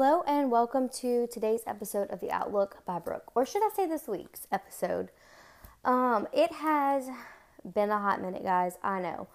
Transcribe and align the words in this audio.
Hello, 0.00 0.22
and 0.28 0.48
welcome 0.48 0.88
to 0.90 1.26
today's 1.26 1.62
episode 1.66 2.08
of 2.10 2.20
The 2.20 2.30
Outlook 2.30 2.86
by 2.86 3.00
Brooke, 3.00 3.32
or 3.34 3.44
should 3.44 3.64
I 3.64 3.70
say 3.74 3.84
this 3.84 4.06
week's 4.06 4.46
episode? 4.52 5.08
Um, 5.84 6.28
it 6.32 6.52
has 6.52 7.08
been 7.74 7.90
a 7.90 7.98
hot 7.98 8.22
minute, 8.22 8.44
guys. 8.44 8.78
I 8.80 9.00
know. 9.00 9.26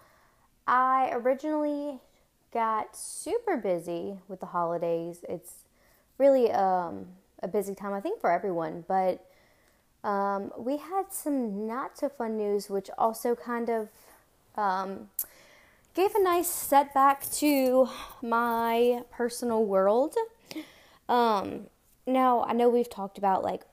I 0.66 1.10
originally 1.12 2.00
got 2.54 2.96
super 2.96 3.58
busy 3.58 4.20
with 4.30 4.40
the 4.40 4.46
holidays. 4.46 5.26
It's 5.28 5.66
really 6.18 6.50
um, 6.50 7.08
a 7.42 7.50
busy 7.50 7.76
time, 7.76 7.92
I 7.92 8.00
think, 8.00 8.22
for 8.22 8.32
everyone, 8.32 8.86
but 8.88 9.30
um, 10.06 10.54
we 10.58 10.78
had 10.78 11.12
some 11.12 11.68
not 11.68 11.98
so 11.98 12.08
fun 12.08 12.38
news, 12.38 12.70
which 12.70 12.90
also 12.98 13.36
kind 13.36 13.70
of 13.70 13.90
um, 14.56 15.10
gave 15.94 16.16
a 16.16 16.24
nice 16.24 16.48
setback 16.48 17.30
to 17.32 17.90
my 18.22 19.04
personal 19.12 19.66
world. 19.66 20.16
Um, 21.10 21.68
now, 22.06 22.44
I 22.44 22.54
know 22.54 22.70
we've 22.70 22.90
talked 22.90 23.18
about 23.18 23.44
like 23.44 23.64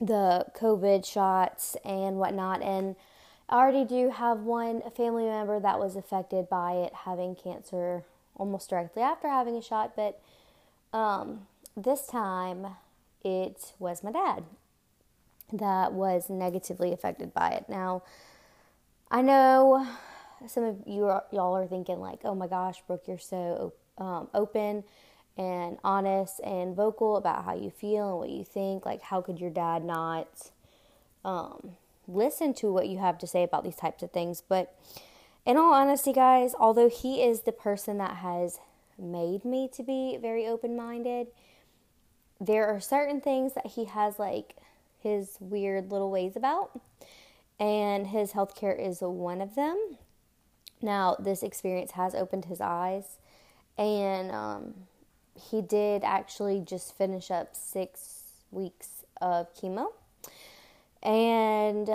the 0.00 0.46
COVID 0.58 1.04
shots 1.04 1.76
and 1.84 2.16
whatnot, 2.16 2.62
and 2.62 2.96
I 3.48 3.58
already 3.58 3.84
do 3.84 4.10
have 4.10 4.40
one 4.40 4.82
family 4.96 5.24
member 5.24 5.60
that 5.60 5.78
was 5.78 5.96
affected 5.96 6.48
by 6.48 6.72
it 6.72 6.92
having 7.04 7.34
cancer 7.36 8.04
almost 8.34 8.70
directly 8.70 9.02
after 9.02 9.28
having 9.28 9.56
a 9.56 9.62
shot, 9.62 9.94
but 9.96 10.20
um, 10.92 11.46
this 11.76 12.06
time 12.06 12.66
it 13.24 13.72
was 13.78 14.02
my 14.02 14.12
dad 14.12 14.44
that 15.52 15.92
was 15.92 16.28
negatively 16.28 16.92
affected 16.92 17.32
by 17.32 17.50
it. 17.50 17.68
Now, 17.68 18.02
I 19.10 19.22
know 19.22 19.86
some 20.46 20.64
of 20.64 20.82
you 20.86 21.04
are, 21.06 21.24
y'all 21.30 21.56
are 21.56 21.66
thinking 21.66 22.00
like, 22.00 22.20
"Oh 22.24 22.34
my 22.34 22.48
gosh, 22.48 22.82
Brooke, 22.86 23.04
you're 23.06 23.18
so 23.18 23.72
um, 23.98 24.28
open 24.34 24.84
and 25.36 25.78
honest 25.84 26.40
and 26.42 26.74
vocal 26.74 27.16
about 27.16 27.44
how 27.44 27.54
you 27.54 27.70
feel 27.70 28.10
and 28.10 28.18
what 28.18 28.30
you 28.30 28.44
think. 28.44 28.86
Like, 28.86 29.02
how 29.02 29.20
could 29.20 29.38
your 29.38 29.50
dad 29.50 29.84
not 29.84 30.50
um, 31.24 31.76
listen 32.08 32.54
to 32.54 32.72
what 32.72 32.88
you 32.88 32.98
have 32.98 33.18
to 33.18 33.26
say 33.26 33.42
about 33.42 33.64
these 33.64 33.76
types 33.76 34.02
of 34.02 34.10
things?" 34.10 34.42
But 34.46 34.74
in 35.44 35.56
all 35.56 35.72
honesty, 35.72 36.12
guys, 36.12 36.54
although 36.58 36.88
he 36.88 37.22
is 37.22 37.42
the 37.42 37.52
person 37.52 37.98
that 37.98 38.16
has 38.16 38.58
made 38.98 39.44
me 39.44 39.68
to 39.74 39.82
be 39.82 40.16
very 40.20 40.46
open-minded, 40.46 41.28
there 42.40 42.66
are 42.66 42.80
certain 42.80 43.20
things 43.20 43.52
that 43.54 43.66
he 43.66 43.84
has 43.84 44.18
like 44.18 44.56
his 44.98 45.36
weird 45.38 45.92
little 45.92 46.10
ways 46.10 46.34
about, 46.34 46.80
and 47.60 48.08
his 48.08 48.32
healthcare 48.32 48.78
is 48.78 49.00
one 49.00 49.40
of 49.40 49.54
them. 49.54 49.98
Now, 50.82 51.16
this 51.18 51.42
experience 51.42 51.92
has 51.92 52.14
opened 52.14 52.46
his 52.46 52.60
eyes, 52.60 53.18
and 53.78 54.30
um, 54.30 54.74
he 55.36 55.62
did 55.62 56.04
actually 56.04 56.60
just 56.60 56.96
finish 56.96 57.30
up 57.30 57.54
six 57.54 58.22
weeks 58.50 59.04
of 59.20 59.52
chemo. 59.54 59.88
And 61.02 61.88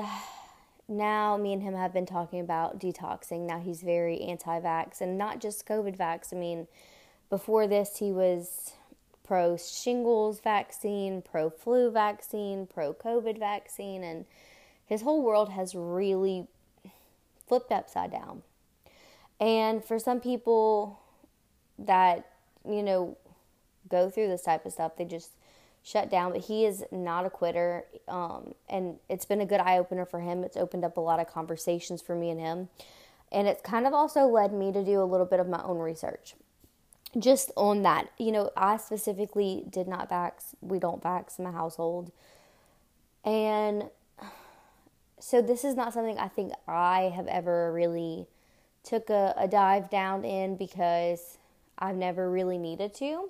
now 0.88 1.38
me 1.38 1.54
and 1.54 1.64
him 1.64 1.74
have 1.74 1.94
been 1.94 2.06
talking 2.06 2.40
about 2.40 2.80
detoxing. 2.80 3.48
Now 3.48 3.60
he's 3.60 3.82
very 3.82 4.22
anti 4.22 4.60
vax 4.60 5.02
and 5.02 5.18
not 5.18 5.40
just 5.40 5.68
COVID 5.68 5.98
vax. 5.98 6.34
I 6.34 6.38
mean, 6.38 6.68
before 7.30 7.68
this, 7.68 7.98
he 7.98 8.12
was 8.12 8.74
pro 9.24 9.58
shingles 9.58 10.42
vaccine, 10.42 11.22
pro 11.22 11.50
flu 11.50 11.90
vaccine, 11.90 12.68
pro 12.68 12.94
COVID 12.94 13.40
vaccine, 13.40 14.04
and 14.04 14.26
his 14.86 15.02
whole 15.02 15.24
world 15.24 15.50
has 15.50 15.74
really 15.74 16.48
flipped 17.48 17.72
upside 17.72 18.12
down. 18.12 18.44
And 19.40 19.84
for 19.84 19.98
some 19.98 20.20
people 20.20 21.00
that, 21.80 22.30
you 22.68 22.84
know, 22.84 23.18
go 23.92 24.10
through 24.10 24.28
this 24.28 24.44
type 24.44 24.66
of 24.66 24.74
stuff, 24.74 24.96
they 24.98 25.06
just 25.06 25.32
shut 25.84 26.10
down. 26.10 26.32
But 26.32 26.42
he 26.42 26.66
is 26.66 26.84
not 26.92 27.26
a 27.26 27.30
quitter. 27.30 27.86
Um, 28.08 28.56
and 28.70 28.98
it's 29.10 29.26
been 29.26 29.42
a 29.42 29.46
good 29.46 29.60
eye 29.60 29.78
opener 29.78 30.06
for 30.06 30.22
him. 30.22 30.44
It's 30.44 30.58
opened 30.58 30.84
up 30.84 30.98
a 30.98 31.02
lot 31.02 31.20
of 31.20 31.28
conversations 31.28 32.02
for 32.02 32.16
me 32.16 32.30
and 32.30 32.40
him. 32.40 32.70
And 33.32 33.48
it's 33.48 33.62
kind 33.62 33.86
of 33.86 33.94
also 33.94 34.26
led 34.26 34.54
me 34.54 34.72
to 34.74 34.84
do 34.84 35.02
a 35.02 35.06
little 35.06 35.26
bit 35.26 35.40
of 35.40 35.48
my 35.48 35.64
own 35.64 35.78
research 35.78 36.36
just 37.18 37.52
on 37.56 37.82
that. 37.84 38.10
You 38.18 38.32
know, 38.32 38.52
I 38.56 38.78
specifically 38.78 39.64
did 39.70 39.88
not 39.88 40.10
vax. 40.10 40.54
We 40.62 40.80
don't 40.80 41.04
vax 41.04 41.38
in 41.38 41.46
my 41.46 41.52
household. 41.52 42.12
And 43.24 43.90
so 45.20 45.42
this 45.42 45.64
is 45.64 45.76
not 45.76 45.94
something 45.94 46.18
I 46.18 46.28
think 46.28 46.54
I 46.68 47.12
have 47.16 47.28
ever 47.28 47.72
really 47.72 48.28
took 48.84 49.10
a, 49.10 49.34
a 49.38 49.48
dive 49.48 49.90
down 49.90 50.26
in 50.26 50.56
because 50.56 51.38
I've 51.78 51.96
never 51.96 52.30
really 52.30 52.58
needed 52.58 52.94
to. 52.96 53.30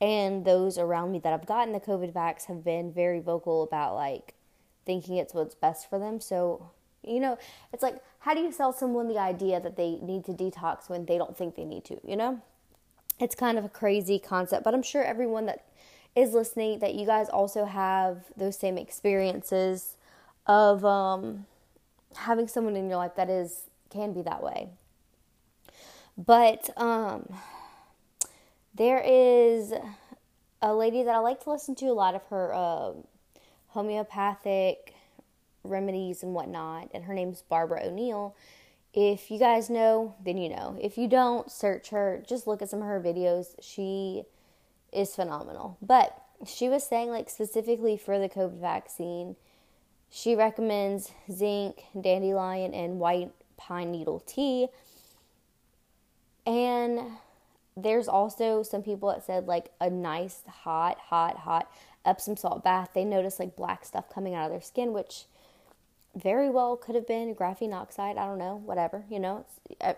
And 0.00 0.44
those 0.44 0.76
around 0.76 1.12
me 1.12 1.18
that 1.20 1.30
have 1.30 1.46
gotten 1.46 1.72
the 1.72 1.80
COVID 1.80 2.12
vax 2.12 2.46
have 2.46 2.64
been 2.64 2.92
very 2.92 3.20
vocal 3.20 3.62
about 3.62 3.94
like 3.94 4.34
thinking 4.84 5.16
it's 5.16 5.32
what's 5.32 5.54
best 5.54 5.88
for 5.88 5.98
them. 5.98 6.20
So, 6.20 6.70
you 7.02 7.20
know, 7.20 7.38
it's 7.72 7.82
like, 7.82 8.02
how 8.20 8.34
do 8.34 8.40
you 8.40 8.52
sell 8.52 8.72
someone 8.72 9.08
the 9.08 9.18
idea 9.18 9.60
that 9.60 9.76
they 9.76 9.98
need 10.02 10.24
to 10.24 10.32
detox 10.32 10.88
when 10.88 11.06
they 11.06 11.16
don't 11.16 11.36
think 11.36 11.54
they 11.54 11.64
need 11.64 11.84
to, 11.84 11.98
you 12.04 12.16
know? 12.16 12.40
It's 13.20 13.34
kind 13.34 13.58
of 13.58 13.64
a 13.64 13.68
crazy 13.68 14.18
concept, 14.18 14.64
but 14.64 14.74
I'm 14.74 14.82
sure 14.82 15.04
everyone 15.04 15.46
that 15.46 15.64
is 16.16 16.32
listening 16.32 16.80
that 16.80 16.94
you 16.94 17.06
guys 17.06 17.28
also 17.28 17.64
have 17.64 18.24
those 18.36 18.58
same 18.58 18.76
experiences 18.76 19.96
of 20.46 20.84
um, 20.84 21.46
having 22.16 22.48
someone 22.48 22.76
in 22.76 22.88
your 22.88 22.98
life 22.98 23.14
that 23.16 23.30
is 23.30 23.70
can 23.90 24.12
be 24.12 24.22
that 24.22 24.42
way. 24.42 24.68
But 26.16 26.70
um, 26.76 27.28
there 28.74 29.02
is 29.04 29.72
a 30.60 30.74
lady 30.74 31.02
that 31.02 31.14
I 31.14 31.18
like 31.18 31.42
to 31.44 31.50
listen 31.50 31.74
to 31.76 31.86
a 31.86 31.92
lot 31.92 32.14
of 32.14 32.22
her 32.24 32.52
uh, 32.54 32.92
homeopathic 33.68 34.94
remedies 35.62 36.22
and 36.22 36.34
whatnot, 36.34 36.90
and 36.92 37.04
her 37.04 37.14
name's 37.14 37.42
Barbara 37.42 37.84
O'Neill. 37.84 38.36
If 38.92 39.30
you 39.30 39.38
guys 39.38 39.70
know, 39.70 40.14
then 40.24 40.38
you 40.38 40.48
know. 40.48 40.78
If 40.80 40.96
you 40.96 41.08
don't, 41.08 41.50
search 41.50 41.90
her. 41.90 42.22
Just 42.26 42.46
look 42.46 42.62
at 42.62 42.70
some 42.70 42.80
of 42.80 42.86
her 42.86 43.00
videos. 43.00 43.54
She 43.60 44.22
is 44.92 45.14
phenomenal. 45.14 45.76
But 45.82 46.16
she 46.46 46.68
was 46.68 46.84
saying, 46.84 47.10
like, 47.10 47.28
specifically 47.28 47.96
for 47.96 48.18
the 48.18 48.28
COVID 48.28 48.60
vaccine, 48.60 49.34
she 50.10 50.36
recommends 50.36 51.10
zinc, 51.30 51.82
dandelion, 52.00 52.72
and 52.72 53.00
white 53.00 53.32
pine 53.56 53.90
needle 53.90 54.20
tea 54.20 54.68
and 56.46 57.00
there's 57.76 58.08
also 58.08 58.62
some 58.62 58.82
people 58.82 59.08
that 59.10 59.24
said 59.24 59.46
like 59.46 59.70
a 59.80 59.90
nice 59.90 60.42
hot, 60.46 60.98
hot, 60.98 61.38
hot 61.38 61.70
Epsom 62.04 62.36
salt 62.36 62.62
bath. 62.62 62.90
They 62.94 63.04
noticed 63.04 63.40
like 63.40 63.56
black 63.56 63.84
stuff 63.84 64.08
coming 64.12 64.34
out 64.34 64.46
of 64.46 64.50
their 64.52 64.60
skin, 64.60 64.92
which 64.92 65.24
very 66.14 66.48
well 66.48 66.76
could 66.76 66.94
have 66.94 67.06
been 67.06 67.34
graphene 67.34 67.72
oxide. 67.72 68.16
I 68.16 68.26
don't 68.26 68.38
know, 68.38 68.62
whatever. 68.64 69.04
You 69.10 69.18
know, 69.18 69.46
uh, 69.80 69.94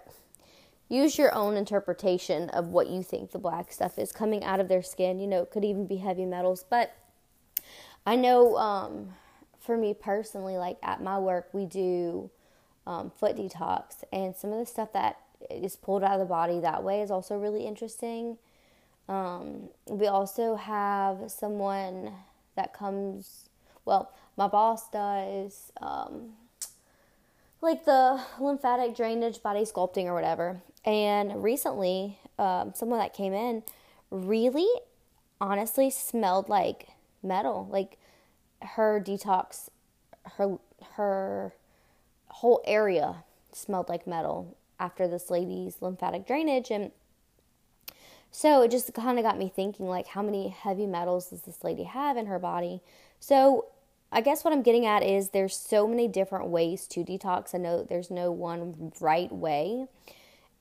use 0.89 1.19
your 1.19 1.35
own 1.35 1.57
interpretation 1.57 2.49
of 2.51 2.69
what 2.69 2.89
you 2.89 3.03
think 3.03 3.33
the 3.33 3.39
black 3.39 3.73
stuff 3.73 3.99
is 3.99 4.13
coming 4.13 4.45
out 4.45 4.61
of 4.61 4.69
their 4.69 4.83
skin. 4.83 5.19
You 5.19 5.27
know, 5.27 5.43
it 5.43 5.51
could 5.51 5.65
even 5.65 5.87
be 5.87 5.97
heavy 5.97 6.25
metals, 6.25 6.65
but 6.69 6.97
I 8.07 8.17
know 8.17 8.57
um, 8.57 9.15
for 9.59 9.77
me 9.77 9.93
personally, 9.93 10.57
like 10.57 10.79
at 10.83 11.03
my 11.03 11.19
work, 11.19 11.49
we 11.53 11.67
do 11.67 12.31
um, 12.87 13.11
foot 13.11 13.37
detox, 13.37 14.05
and 14.13 14.35
some 14.37 14.53
of 14.53 14.61
the 14.61 14.67
stuff 14.67 14.93
that 14.93 15.19
is 15.51 15.77
pulled 15.77 16.03
out 16.03 16.13
of 16.13 16.21
the 16.21 16.27
body 16.27 16.61
that 16.61 16.83
way 16.83 17.01
is 17.01 17.11
also 17.11 17.37
really 17.37 17.67
interesting. 17.67 18.39
Um, 19.09 19.69
we 19.87 20.07
also 20.07 20.57
have 20.57 21.31
someone 21.31 22.13
that 22.57 22.75
comes, 22.75 23.49
well, 23.85 24.13
my 24.37 24.49
boss 24.49 24.91
does 24.91 25.73
um, 25.81 26.33
like 27.61 27.85
the 27.85 28.21
lymphatic 28.41 28.97
drainage, 28.97 29.43
body 29.43 29.63
sculpting, 29.63 30.07
or 30.07 30.15
whatever. 30.15 30.61
And 30.85 31.43
recently, 31.43 32.19
um, 32.39 32.73
someone 32.75 32.99
that 32.99 33.15
came 33.15 33.33
in 33.33 33.63
really 34.11 34.69
honestly 35.41 35.91
smelled 35.91 36.49
like 36.49 36.89
metal. 37.23 37.69
Like 37.71 37.99
her 38.63 39.03
detox, 39.05 39.69
her, 40.37 40.59
her 40.95 41.55
whole 42.29 42.63
area 42.67 43.25
smelled 43.53 43.89
like 43.89 44.07
metal 44.07 44.57
after 44.79 45.09
this 45.09 45.31
lady's 45.31 45.81
lymphatic 45.81 46.27
drainage 46.27 46.71
and 46.71 46.91
so 48.31 48.61
it 48.61 48.71
just 48.71 48.93
kind 48.93 49.19
of 49.19 49.25
got 49.25 49.39
me 49.39 49.49
thinking 49.49 49.87
like 49.87 50.09
how 50.09 50.21
many 50.21 50.49
heavy 50.49 50.87
metals 50.87 51.31
does 51.31 51.43
this 51.43 51.65
lady 51.65 51.85
have 51.85 52.19
in 52.19 52.27
her 52.27 52.39
body? 52.39 52.83
So 53.19 53.67
i 54.13 54.21
guess 54.21 54.45
what 54.45 54.53
i'm 54.53 54.63
getting 54.63 54.87
at 54.87 55.03
is 55.03 55.31
there's 55.31 55.57
so 55.57 55.89
many 55.89 56.07
different 56.07 56.49
ways 56.49 56.87
to 56.89 57.01
detox. 57.03 57.55
I 57.55 57.59
know 57.59 57.83
there's 57.83 58.11
no 58.11 58.31
one 58.31 58.93
right 59.01 59.33
way. 59.33 59.87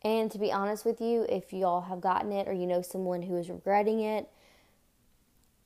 And 0.04 0.32
to 0.32 0.40
be 0.40 0.52
honest 0.52 0.86
with 0.86 1.02
you 1.02 1.26
if 1.30 1.52
y'all 1.52 1.82
have 1.82 2.00
gotten 2.00 2.32
it 2.32 2.48
or 2.48 2.54
you 2.54 2.66
know 2.66 2.82
someone 2.82 3.24
who 3.24 3.36
is 3.38 3.50
regretting 3.50 4.00
it 4.00 4.30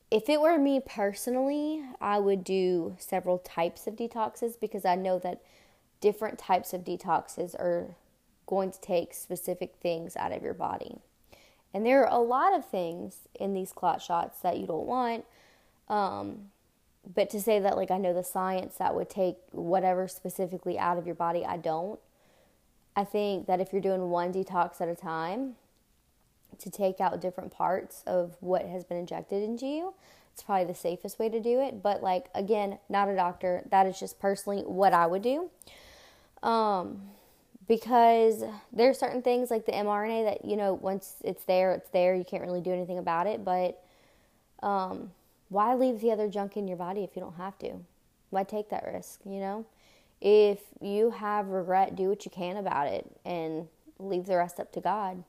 if 0.09 0.27
it 0.27 0.41
were 0.41 0.57
me 0.57 0.81
personally 0.83 1.83
i 2.01 2.17
would 2.17 2.43
do 2.43 2.95
several 2.97 3.37
types 3.37 3.85
of 3.85 3.95
detoxes 3.95 4.59
because 4.59 4.83
i 4.83 4.95
know 4.95 5.19
that 5.19 5.41
different 6.01 6.39
types 6.39 6.73
of 6.73 6.83
detoxes 6.83 7.53
are 7.55 7.95
going 8.49 8.71
to 8.71 8.81
take 8.81 9.13
specific 9.13 9.75
things 9.79 10.17
out 10.17 10.31
of 10.31 10.41
your 10.41 10.55
body. 10.55 10.95
And 11.71 11.85
there 11.85 12.03
are 12.03 12.11
a 12.11 12.21
lot 12.21 12.55
of 12.55 12.67
things 12.67 13.27
in 13.39 13.53
these 13.53 13.71
clot 13.71 14.01
shots 14.01 14.39
that 14.39 14.57
you 14.57 14.65
don't 14.65 14.87
want. 14.87 15.23
Um, 15.87 16.49
but 17.13 17.29
to 17.29 17.39
say 17.39 17.59
that, 17.59 17.77
like, 17.77 17.91
I 17.91 17.99
know 17.99 18.11
the 18.11 18.23
science 18.23 18.75
that 18.77 18.95
would 18.95 19.07
take 19.07 19.35
whatever 19.51 20.07
specifically 20.07 20.79
out 20.79 20.97
of 20.97 21.05
your 21.05 21.13
body, 21.13 21.45
I 21.45 21.57
don't. 21.57 21.99
I 22.95 23.03
think 23.03 23.45
that 23.45 23.61
if 23.61 23.71
you're 23.71 23.83
doing 23.83 24.09
one 24.09 24.33
detox 24.33 24.81
at 24.81 24.89
a 24.89 24.95
time 24.95 25.55
to 26.57 26.71
take 26.71 26.99
out 26.99 27.21
different 27.21 27.51
parts 27.51 28.03
of 28.07 28.35
what 28.39 28.65
has 28.65 28.83
been 28.83 28.97
injected 28.97 29.43
into 29.43 29.67
you, 29.67 29.93
it's 30.33 30.41
probably 30.41 30.65
the 30.65 30.73
safest 30.73 31.19
way 31.19 31.29
to 31.29 31.39
do 31.39 31.61
it. 31.61 31.83
But, 31.83 32.01
like, 32.01 32.29
again, 32.33 32.79
not 32.89 33.09
a 33.09 33.15
doctor. 33.15 33.61
That 33.69 33.85
is 33.85 33.99
just 33.99 34.19
personally 34.19 34.63
what 34.63 34.91
I 34.91 35.05
would 35.05 35.21
do. 35.21 35.51
Um, 36.41 37.11
because 37.69 38.43
there 38.73 38.89
are 38.89 38.95
certain 38.95 39.21
things 39.21 39.51
like 39.51 39.67
the 39.67 39.71
mRNA 39.71 40.25
that, 40.25 40.43
you 40.43 40.57
know, 40.57 40.73
once 40.73 41.17
it's 41.23 41.43
there, 41.43 41.71
it's 41.71 41.89
there. 41.91 42.15
You 42.15 42.25
can't 42.25 42.41
really 42.41 42.61
do 42.61 42.73
anything 42.73 42.97
about 42.97 43.27
it. 43.27 43.45
But, 43.45 43.81
um, 44.63 45.11
why 45.49 45.75
leave 45.75 46.01
the 46.01 46.11
other 46.11 46.27
junk 46.27 46.57
in 46.57 46.67
your 46.67 46.77
body 46.77 47.03
if 47.03 47.15
you 47.15 47.21
don't 47.21 47.35
have 47.35 47.59
to? 47.59 47.73
Why 48.31 48.43
take 48.43 48.69
that 48.71 48.83
risk, 48.91 49.19
you 49.23 49.39
know? 49.39 49.65
If 50.19 50.59
you 50.81 51.11
have 51.11 51.47
regret, 51.47 51.95
do 51.95 52.09
what 52.09 52.25
you 52.25 52.31
can 52.31 52.57
about 52.57 52.87
it 52.87 53.05
and 53.23 53.67
leave 53.99 54.25
the 54.25 54.37
rest 54.37 54.59
up 54.59 54.71
to 54.73 54.81
God. 54.81 55.23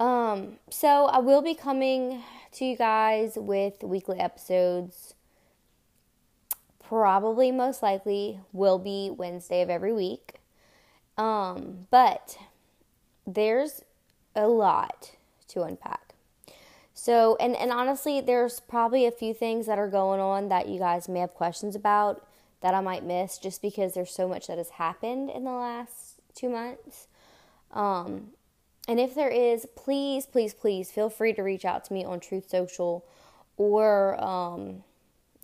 Um, 0.00 0.58
so 0.68 1.06
I 1.06 1.18
will 1.18 1.42
be 1.42 1.54
coming 1.54 2.24
to 2.54 2.64
you 2.64 2.76
guys 2.76 3.34
with 3.36 3.84
weekly 3.84 4.18
episodes. 4.18 5.14
Probably 6.82 7.52
most 7.52 7.84
likely 7.84 8.40
will 8.52 8.78
be 8.78 9.10
Wednesday 9.16 9.62
of 9.62 9.70
every 9.70 9.92
week. 9.92 10.40
Um, 11.16 11.86
but 11.90 12.38
there's 13.26 13.82
a 14.34 14.48
lot 14.48 15.12
to 15.48 15.62
unpack. 15.62 16.14
So, 16.94 17.36
and, 17.40 17.56
and 17.56 17.72
honestly, 17.72 18.20
there's 18.20 18.60
probably 18.60 19.06
a 19.06 19.10
few 19.10 19.34
things 19.34 19.66
that 19.66 19.78
are 19.78 19.88
going 19.88 20.20
on 20.20 20.48
that 20.48 20.68
you 20.68 20.78
guys 20.78 21.08
may 21.08 21.20
have 21.20 21.34
questions 21.34 21.74
about 21.74 22.26
that 22.60 22.74
I 22.74 22.80
might 22.80 23.04
miss 23.04 23.38
just 23.38 23.60
because 23.60 23.94
there's 23.94 24.14
so 24.14 24.28
much 24.28 24.46
that 24.46 24.56
has 24.56 24.70
happened 24.70 25.30
in 25.30 25.44
the 25.44 25.50
last 25.50 26.20
two 26.34 26.48
months. 26.48 27.08
Um, 27.72 28.28
and 28.88 29.00
if 29.00 29.14
there 29.14 29.30
is, 29.30 29.66
please, 29.74 30.26
please, 30.26 30.54
please 30.54 30.90
feel 30.90 31.10
free 31.10 31.32
to 31.32 31.42
reach 31.42 31.64
out 31.64 31.84
to 31.86 31.92
me 31.92 32.04
on 32.04 32.20
Truth 32.20 32.48
Social 32.48 33.04
or 33.56 34.22
um, 34.22 34.84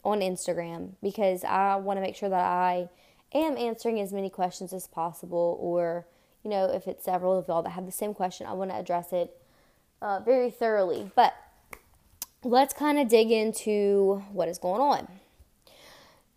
on 0.05 0.21
Instagram 0.21 0.93
because 1.03 1.45
I 1.45 1.77
want 1.77 1.97
to 1.97 2.01
make 2.01 2.17
sure 2.17 2.29
that 2.29 2.45
I 2.45 2.89
am 3.33 3.57
answering 3.57 4.01
as 4.01 4.13
many 4.13 4.31
questions 4.31 4.73
as 4.73 4.87
possible. 4.87 5.59
Or, 5.61 6.07
you 6.43 6.51
know, 6.51 6.67
if 6.67 6.87
it's 6.87 7.05
several 7.05 7.39
of 7.39 7.49
y'all 7.49 7.63
that 7.63 7.71
have 7.71 7.87
the 7.87 7.93
same 7.93 8.15
question, 8.15 8.47
I 8.47 8.53
want 8.53 8.71
to 8.71 8.77
address 8.77 9.13
it 9.13 9.37
uh, 10.01 10.21
very 10.21 10.51
thoroughly. 10.51 11.11
But 11.15 11.35
let's 12.43 12.75
kind 12.75 12.99
of 12.99 13.09
dig 13.09 13.31
into 13.31 14.23
what 14.33 14.49
is 14.49 14.59
going 14.59 14.81
on. 14.81 15.09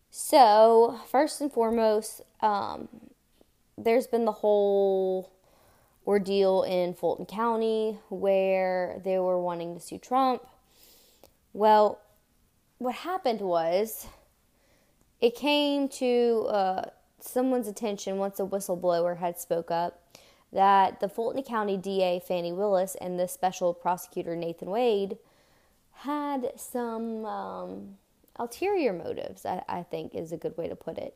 So, 0.09 0.99
first 1.09 1.39
and 1.39 1.51
foremost, 1.51 2.21
um, 2.41 2.89
there's 3.77 4.07
been 4.07 4.25
the 4.25 4.31
whole 4.33 5.31
ordeal 6.05 6.63
in 6.63 6.93
Fulton 6.93 7.25
County 7.25 7.99
where 8.09 8.99
they 9.03 9.19
were 9.19 9.39
wanting 9.39 9.75
to 9.75 9.79
sue 9.79 9.97
Trump. 9.97 10.41
Well, 11.53 11.99
what 12.77 12.95
happened 12.95 13.41
was 13.41 14.07
it 15.21 15.35
came 15.35 15.87
to 15.87 16.47
uh, 16.49 16.89
someone's 17.19 17.67
attention 17.67 18.17
once 18.17 18.39
a 18.39 18.43
whistleblower 18.43 19.17
had 19.17 19.39
spoke 19.39 19.71
up 19.71 20.01
that 20.51 20.99
the 20.99 21.07
Fulton 21.07 21.43
County 21.43 21.77
DA 21.77 22.19
Fani 22.19 22.51
Willis 22.51 22.95
and 22.99 23.19
the 23.19 23.27
special 23.27 23.73
prosecutor 23.73 24.35
Nathan 24.35 24.69
Wade 24.69 25.17
had 25.93 26.51
some 26.57 27.23
um, 27.25 27.97
ulterior 28.37 28.91
motives, 28.91 29.45
I, 29.45 29.63
I, 29.69 29.83
think 29.83 30.15
is 30.15 30.31
a 30.31 30.37
good 30.37 30.57
way 30.57 30.67
to 30.67 30.75
put 30.75 30.97
it. 30.97 31.15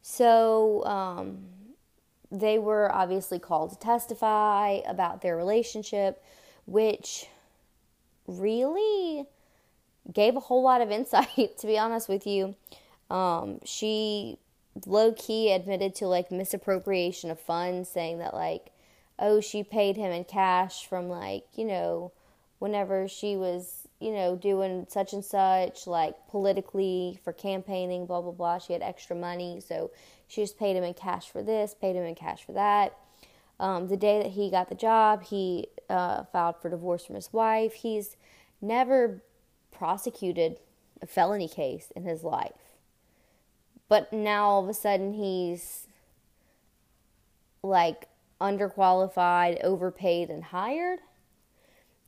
So 0.00 0.84
um, 0.84 1.46
they 2.30 2.58
were 2.58 2.92
obviously 2.94 3.38
called 3.38 3.70
to 3.72 3.78
testify 3.78 4.80
about 4.86 5.22
their 5.22 5.36
relationship, 5.36 6.22
which 6.66 7.26
really 8.26 9.26
gave 10.10 10.36
a 10.36 10.40
whole 10.40 10.62
lot 10.62 10.80
of 10.80 10.90
insight, 10.90 11.56
to 11.58 11.66
be 11.66 11.78
honest 11.78 12.08
with 12.08 12.26
you. 12.26 12.54
Um, 13.10 13.60
she 13.64 14.38
low 14.86 15.12
key 15.12 15.52
admitted 15.52 15.94
to 15.96 16.06
like 16.06 16.30
misappropriation 16.30 17.30
of 17.30 17.38
funds, 17.38 17.88
saying 17.88 18.18
that, 18.18 18.34
like, 18.34 18.72
oh, 19.18 19.40
she 19.40 19.62
paid 19.62 19.96
him 19.96 20.10
in 20.10 20.24
cash 20.24 20.86
from 20.86 21.08
like, 21.08 21.44
you 21.54 21.64
know, 21.64 22.12
whenever 22.58 23.08
she 23.08 23.36
was, 23.36 23.86
you 24.00 24.12
know, 24.12 24.36
doing 24.36 24.86
such 24.88 25.12
and 25.12 25.24
such, 25.24 25.86
like 25.86 26.14
politically 26.28 27.18
for 27.22 27.32
campaigning, 27.32 28.06
blah, 28.06 28.20
blah, 28.20 28.32
blah. 28.32 28.58
She 28.58 28.72
had 28.72 28.82
extra 28.82 29.14
money. 29.14 29.60
So 29.60 29.90
she 30.26 30.42
just 30.42 30.58
paid 30.58 30.76
him 30.76 30.84
in 30.84 30.94
cash 30.94 31.28
for 31.28 31.42
this, 31.42 31.74
paid 31.74 31.96
him 31.96 32.04
in 32.04 32.14
cash 32.14 32.44
for 32.44 32.52
that. 32.52 32.96
Um, 33.60 33.88
the 33.88 33.96
day 33.96 34.22
that 34.22 34.32
he 34.32 34.50
got 34.50 34.68
the 34.68 34.74
job, 34.74 35.24
he 35.24 35.68
uh, 35.88 36.24
filed 36.32 36.56
for 36.60 36.70
divorce 36.70 37.04
from 37.04 37.16
his 37.16 37.32
wife. 37.32 37.74
He's 37.74 38.16
never 38.60 39.22
prosecuted 39.82 40.60
a 41.00 41.06
felony 41.06 41.48
case 41.48 41.92
in 41.96 42.04
his 42.04 42.22
life. 42.22 42.52
But 43.88 44.12
now 44.12 44.44
all 44.44 44.62
of 44.62 44.68
a 44.68 44.74
sudden 44.74 45.14
he's 45.14 45.88
like 47.62 48.08
underqualified, 48.40 49.62
overpaid, 49.64 50.30
and 50.30 50.44
hired 50.44 51.00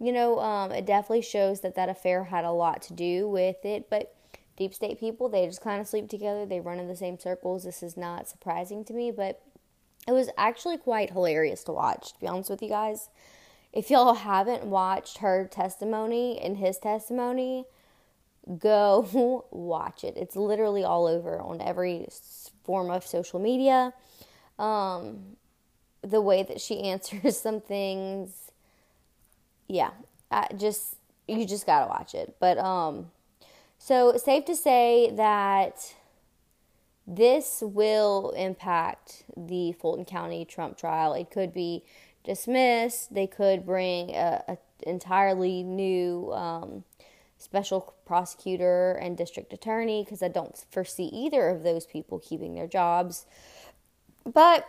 you 0.00 0.12
know, 0.12 0.40
um, 0.40 0.72
it 0.72 0.86
definitely 0.86 1.22
shows 1.22 1.60
that 1.60 1.76
that 1.76 1.88
affair 1.88 2.24
had 2.24 2.44
a 2.44 2.50
lot 2.50 2.82
to 2.82 2.92
do 2.92 3.28
with 3.28 3.64
it. 3.64 3.88
But 3.88 4.14
deep 4.56 4.74
state 4.74 4.98
people, 4.98 5.28
they 5.28 5.46
just 5.46 5.60
kind 5.62 5.80
of 5.80 5.88
sleep 5.88 6.08
together. 6.08 6.44
They 6.44 6.60
run 6.60 6.78
in 6.78 6.88
the 6.88 6.96
same 6.96 7.18
circles. 7.18 7.64
This 7.64 7.82
is 7.82 7.96
not 7.96 8.28
surprising 8.28 8.84
to 8.86 8.92
me, 8.92 9.10
but 9.10 9.40
it 10.06 10.12
was 10.12 10.28
actually 10.36 10.78
quite 10.78 11.10
hilarious 11.10 11.64
to 11.64 11.72
watch, 11.72 12.12
to 12.12 12.20
be 12.20 12.26
honest 12.26 12.50
with 12.50 12.62
you 12.62 12.68
guys. 12.68 13.08
If 13.74 13.90
y'all 13.90 14.14
haven't 14.14 14.64
watched 14.64 15.18
her 15.18 15.46
testimony 15.50 16.38
and 16.40 16.56
his 16.56 16.78
testimony, 16.78 17.66
go 18.58 19.44
watch 19.50 20.04
it. 20.04 20.16
It's 20.16 20.36
literally 20.36 20.84
all 20.84 21.06
over 21.06 21.40
on 21.40 21.60
every 21.60 22.06
form 22.62 22.90
of 22.90 23.04
social 23.04 23.40
media. 23.40 23.92
Um, 24.58 25.36
the 26.02 26.20
way 26.20 26.42
that 26.44 26.60
she 26.60 26.80
answers 26.84 27.38
some 27.38 27.60
things 27.60 28.44
yeah, 29.68 29.90
I 30.30 30.48
just 30.56 30.96
you 31.26 31.46
just 31.46 31.66
gotta 31.66 31.88
watch 31.88 32.14
it. 32.14 32.36
But 32.38 32.58
um, 32.58 33.10
so 33.78 34.16
safe 34.16 34.44
to 34.46 34.56
say 34.56 35.10
that 35.14 35.94
this 37.06 37.62
will 37.62 38.30
impact 38.30 39.24
the 39.36 39.72
Fulton 39.72 40.04
County 40.04 40.44
Trump 40.44 40.78
trial. 40.78 41.14
It 41.14 41.30
could 41.30 41.52
be 41.52 41.84
dismissed. 42.24 43.14
They 43.14 43.26
could 43.26 43.64
bring 43.64 44.10
a, 44.10 44.42
a 44.48 44.58
entirely 44.82 45.62
new 45.62 46.32
um, 46.32 46.84
special 47.38 47.94
prosecutor 48.06 48.92
and 48.92 49.16
district 49.16 49.52
attorney 49.52 50.02
because 50.02 50.22
I 50.22 50.28
don't 50.28 50.56
foresee 50.70 51.04
either 51.04 51.48
of 51.48 51.62
those 51.62 51.86
people 51.86 52.18
keeping 52.18 52.54
their 52.54 52.66
jobs. 52.66 53.26
But 54.24 54.66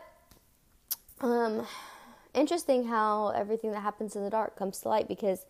um, 1.21 1.65
interesting 2.33 2.88
how 2.88 3.29
everything 3.29 3.71
that 3.71 3.81
happens 3.81 4.15
in 4.15 4.24
the 4.24 4.29
dark 4.29 4.57
comes 4.57 4.81
to 4.81 4.89
light 4.89 5.07
because 5.07 5.45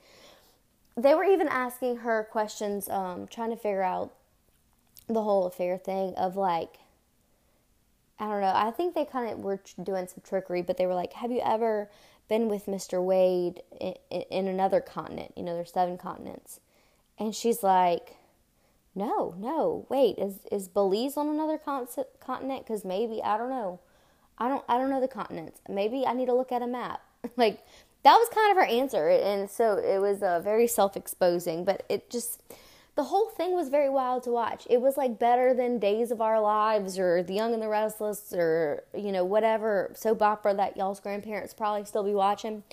they 0.96 1.14
were 1.14 1.26
even 1.26 1.48
asking 1.48 1.98
her 1.98 2.28
questions, 2.32 2.88
um, 2.90 3.28
trying 3.28 3.50
to 3.50 3.58
figure 3.58 3.84
out 3.84 4.14
the 5.08 5.22
whole 5.22 5.46
affair 5.46 5.78
thing 5.78 6.14
of 6.16 6.36
like, 6.38 6.78
I 8.20 8.28
don't 8.28 8.42
know. 8.42 8.54
I 8.56 8.72
think 8.72 8.96
they 8.96 9.06
kind 9.06 9.32
of 9.32 9.40
were 9.40 9.60
doing 9.84 10.08
some 10.08 10.22
trickery, 10.24 10.62
but 10.62 10.78
they 10.78 10.86
were 10.86 10.94
like, 10.94 11.14
"Have 11.14 11.32
you 11.32 11.42
ever 11.42 11.90
been 12.30 12.48
with 12.48 12.66
Mr. 12.66 13.04
Wade 13.04 13.62
in, 13.80 13.96
in 14.10 14.48
another 14.48 14.82
continent? 14.82 15.34
You 15.36 15.44
know, 15.44 15.54
there's 15.56 15.72
seven 15.74 15.98
continents." 15.98 16.60
And 17.20 17.36
she's 17.36 17.62
like, 17.64 18.16
"No, 18.94 19.36
no. 19.38 19.86
Wait, 19.90 20.18
is 20.18 20.40
is 20.52 20.68
Belize 20.68 21.18
on 21.18 21.28
another 21.28 21.58
con- 21.58 21.88
continent? 22.20 22.66
Because 22.66 22.86
maybe 22.86 23.22
I 23.24 23.38
don't 23.38 23.50
know." 23.50 23.80
I 24.38 24.50
don't 24.50 24.64
I 24.68 24.78
don't 24.78 24.90
know 24.90 25.02
the 25.02 25.08
continents. 25.08 25.62
Maybe 25.70 26.06
I 26.06 26.14
need 26.14 26.26
to 26.26 26.34
look 26.34 26.52
at 26.52 26.62
a 26.62 26.68
map. 26.68 27.02
like 27.38 27.66
that 28.04 28.16
was 28.18 28.30
kind 28.30 28.52
of 28.52 28.58
her 28.58 28.66
answer, 28.66 29.10
and 29.10 29.50
so 29.50 29.78
it 29.78 30.00
was 30.00 30.22
uh, 30.22 30.40
very 30.40 30.68
self-exposing. 30.68 31.66
But 31.66 31.84
it 31.90 32.10
just 32.10 32.42
the 32.96 33.04
whole 33.04 33.30
thing 33.30 33.54
was 33.54 33.68
very 33.68 33.90
wild 33.90 34.24
to 34.24 34.32
watch. 34.32 34.66
It 34.70 34.80
was 34.80 34.96
like 34.96 35.20
better 35.20 35.54
than 35.54 35.80
Days 35.80 36.12
of 36.12 36.22
Our 36.22 36.40
Lives 36.40 36.98
or 36.98 37.22
The 37.22 37.34
Young 37.34 37.54
and 37.54 37.62
the 37.62 37.68
Restless 37.68 38.34
or 38.34 38.84
you 38.96 39.12
know 39.12 39.26
whatever 39.26 39.92
soap 39.96 40.22
opera 40.22 40.54
that 40.56 40.78
y'all's 40.78 41.02
grandparents 41.02 41.54
probably 41.54 41.86
still 41.86 42.04
be 42.04 42.14
watching. 42.14 42.64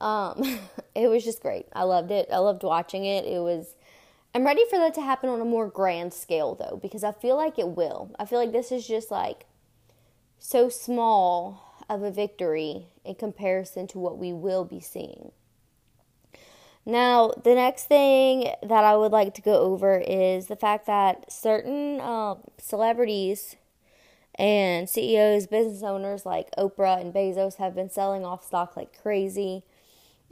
Um, 0.00 0.58
it 0.94 1.08
was 1.08 1.24
just 1.24 1.40
great. 1.40 1.66
I 1.72 1.84
loved 1.84 2.10
it. 2.10 2.28
I 2.32 2.38
loved 2.38 2.64
watching 2.64 3.04
it. 3.04 3.24
It 3.24 3.40
was. 3.40 3.76
I'm 4.34 4.44
ready 4.44 4.64
for 4.68 4.78
that 4.78 4.94
to 4.94 5.02
happen 5.02 5.28
on 5.28 5.40
a 5.40 5.44
more 5.44 5.68
grand 5.68 6.12
scale 6.12 6.54
though, 6.54 6.78
because 6.82 7.04
I 7.04 7.12
feel 7.12 7.36
like 7.36 7.58
it 7.58 7.68
will. 7.68 8.10
I 8.18 8.24
feel 8.24 8.40
like 8.40 8.52
this 8.52 8.72
is 8.72 8.86
just 8.86 9.10
like 9.10 9.46
so 10.38 10.68
small 10.68 11.84
of 11.88 12.02
a 12.02 12.10
victory 12.10 12.88
in 13.04 13.14
comparison 13.14 13.86
to 13.88 13.98
what 13.98 14.18
we 14.18 14.32
will 14.32 14.64
be 14.64 14.80
seeing. 14.80 15.30
Now, 16.84 17.32
the 17.42 17.54
next 17.54 17.84
thing 17.84 18.52
that 18.62 18.84
I 18.84 18.96
would 18.96 19.12
like 19.12 19.34
to 19.34 19.42
go 19.42 19.54
over 19.60 19.98
is 19.98 20.46
the 20.46 20.56
fact 20.56 20.86
that 20.86 21.30
certain 21.30 22.00
uh, 22.00 22.34
celebrities 22.58 23.56
and 24.34 24.88
CEOs, 24.88 25.46
business 25.46 25.82
owners 25.82 26.26
like 26.26 26.50
Oprah 26.56 27.00
and 27.00 27.14
Bezos 27.14 27.56
have 27.56 27.74
been 27.74 27.90
selling 27.90 28.24
off 28.24 28.44
stock 28.44 28.76
like 28.76 29.00
crazy. 29.00 29.62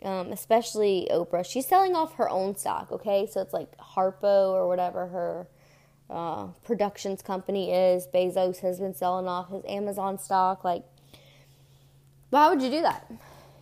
Um, 0.02 0.32
especially 0.32 1.06
Oprah. 1.12 1.44
She's 1.44 1.66
selling 1.66 1.94
off 1.94 2.14
her 2.14 2.28
own 2.28 2.56
stock, 2.56 2.90
okay? 2.90 3.28
So 3.30 3.42
it's 3.42 3.52
like 3.52 3.76
Harpo 3.76 4.48
or 4.48 4.66
whatever 4.66 5.08
her 5.08 5.46
uh, 6.08 6.46
productions 6.64 7.20
company 7.20 7.70
is. 7.72 8.06
Bezos 8.06 8.60
has 8.60 8.80
been 8.80 8.94
selling 8.94 9.28
off 9.28 9.50
his 9.50 9.62
Amazon 9.68 10.18
stock. 10.18 10.64
Like, 10.64 10.84
why 12.30 12.48
would 12.48 12.62
you 12.62 12.70
do 12.70 12.80
that? 12.80 13.12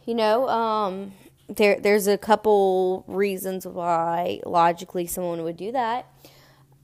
You 0.07 0.14
know, 0.14 0.49
um, 0.49 1.12
there 1.49 1.81
there's 1.81 2.07
a 2.07 2.19
couple 2.19 3.05
reasons 3.07 3.67
why 3.67 4.40
logically 4.45 5.07
someone 5.07 5.43
would 5.45 5.57
do 5.57 5.73
that, 5.73 6.07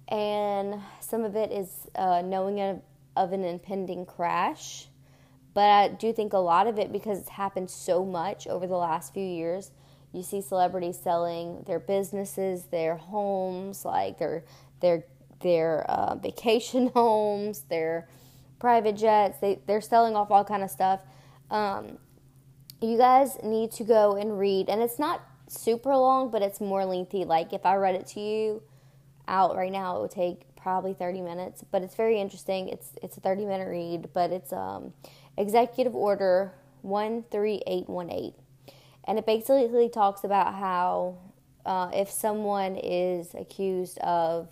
and 0.08 0.80
some 1.00 1.24
of 1.24 1.36
it 1.36 1.52
is 1.52 1.88
uh, 1.94 2.22
knowing 2.24 2.60
of, 2.60 2.80
of 3.16 3.32
an 3.32 3.44
impending 3.44 4.06
crash. 4.06 4.88
But 5.52 5.68
I 5.68 5.88
do 5.88 6.12
think 6.12 6.32
a 6.32 6.38
lot 6.38 6.66
of 6.66 6.78
it 6.78 6.92
because 6.92 7.18
it's 7.18 7.28
happened 7.28 7.70
so 7.70 8.04
much 8.04 8.46
over 8.48 8.66
the 8.66 8.76
last 8.76 9.14
few 9.14 9.24
years. 9.24 9.70
You 10.12 10.22
see 10.22 10.40
celebrities 10.40 10.98
selling 10.98 11.62
their 11.66 11.78
businesses, 11.78 12.64
their 12.64 12.96
homes, 12.96 13.84
like 13.84 14.18
their 14.18 14.44
their 14.80 15.04
their 15.40 15.84
uh, 15.90 16.16
vacation 16.16 16.88
homes, 16.94 17.62
their 17.68 18.08
private 18.58 18.96
jets. 18.96 19.38
They 19.40 19.60
they're 19.66 19.80
selling 19.80 20.16
off 20.16 20.30
all 20.30 20.44
kind 20.44 20.62
of 20.62 20.70
stuff. 20.70 21.00
Um, 21.50 21.98
you 22.84 22.98
guys 22.98 23.38
need 23.42 23.72
to 23.72 23.84
go 23.84 24.16
and 24.16 24.38
read, 24.38 24.68
and 24.68 24.80
it's 24.80 24.98
not 24.98 25.22
super 25.48 25.96
long, 25.96 26.30
but 26.30 26.42
it's 26.42 26.60
more 26.60 26.84
lengthy. 26.84 27.24
Like 27.24 27.52
if 27.52 27.64
I 27.66 27.76
read 27.76 27.94
it 27.94 28.06
to 28.08 28.20
you 28.20 28.62
out 29.28 29.56
right 29.56 29.72
now, 29.72 29.96
it 29.96 30.02
would 30.02 30.10
take 30.10 30.56
probably 30.56 30.94
30 30.94 31.20
minutes, 31.20 31.64
but 31.70 31.82
it's 31.82 31.94
very 31.94 32.20
interesting. 32.20 32.68
It's 32.68 32.92
it's 33.02 33.16
a 33.16 33.20
30 33.20 33.44
minute 33.44 33.68
read, 33.68 34.10
but 34.12 34.30
it's 34.30 34.52
um, 34.52 34.92
Executive 35.36 35.94
Order 35.94 36.52
13818. 36.82 38.32
And 39.06 39.18
it 39.18 39.26
basically 39.26 39.88
talks 39.88 40.24
about 40.24 40.54
how 40.54 41.18
uh, 41.66 41.90
if 41.92 42.10
someone 42.10 42.76
is 42.76 43.34
accused 43.34 43.98
of 43.98 44.48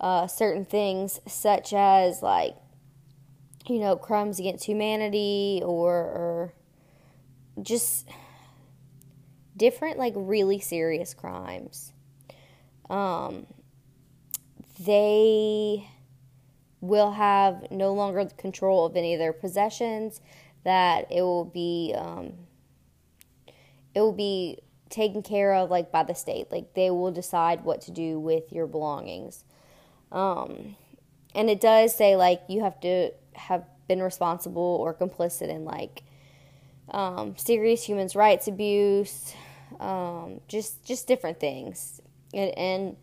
uh, 0.00 0.26
certain 0.26 0.64
things, 0.64 1.20
such 1.26 1.72
as 1.72 2.22
like, 2.22 2.54
you 3.66 3.78
know, 3.78 3.96
crimes 3.96 4.38
against 4.38 4.64
humanity 4.64 5.60
or, 5.64 5.92
or 5.92 6.52
just 7.62 8.08
different, 9.56 9.98
like 9.98 10.12
really 10.16 10.60
serious 10.60 11.14
crimes. 11.14 11.92
Um, 12.90 13.46
they 14.78 15.88
will 16.80 17.12
have 17.12 17.70
no 17.70 17.94
longer 17.94 18.26
control 18.36 18.86
of 18.86 18.96
any 18.96 19.14
of 19.14 19.18
their 19.18 19.32
possessions. 19.32 20.20
That 20.64 21.06
it 21.12 21.22
will 21.22 21.44
be, 21.44 21.94
um, 21.96 22.32
it 23.94 24.00
will 24.00 24.12
be 24.12 24.58
taken 24.90 25.22
care 25.22 25.54
of 25.54 25.70
like 25.70 25.92
by 25.92 26.02
the 26.02 26.14
state. 26.14 26.50
Like 26.50 26.74
they 26.74 26.90
will 26.90 27.12
decide 27.12 27.64
what 27.64 27.80
to 27.82 27.90
do 27.90 28.18
with 28.18 28.52
your 28.52 28.66
belongings. 28.66 29.44
Um, 30.10 30.76
and 31.34 31.50
it 31.50 31.60
does 31.60 31.94
say 31.94 32.16
like 32.16 32.42
you 32.48 32.62
have 32.62 32.80
to 32.80 33.10
have 33.34 33.64
been 33.88 34.02
responsible 34.02 34.78
or 34.80 34.94
complicit 34.94 35.48
in 35.48 35.64
like 35.64 36.02
um, 36.90 37.36
serious 37.36 37.84
human 37.84 38.08
rights 38.14 38.48
abuse, 38.48 39.34
um, 39.80 40.40
just 40.48 40.84
just 40.84 41.06
different 41.06 41.40
things. 41.40 42.00
And, 42.32 42.56
and, 42.58 42.96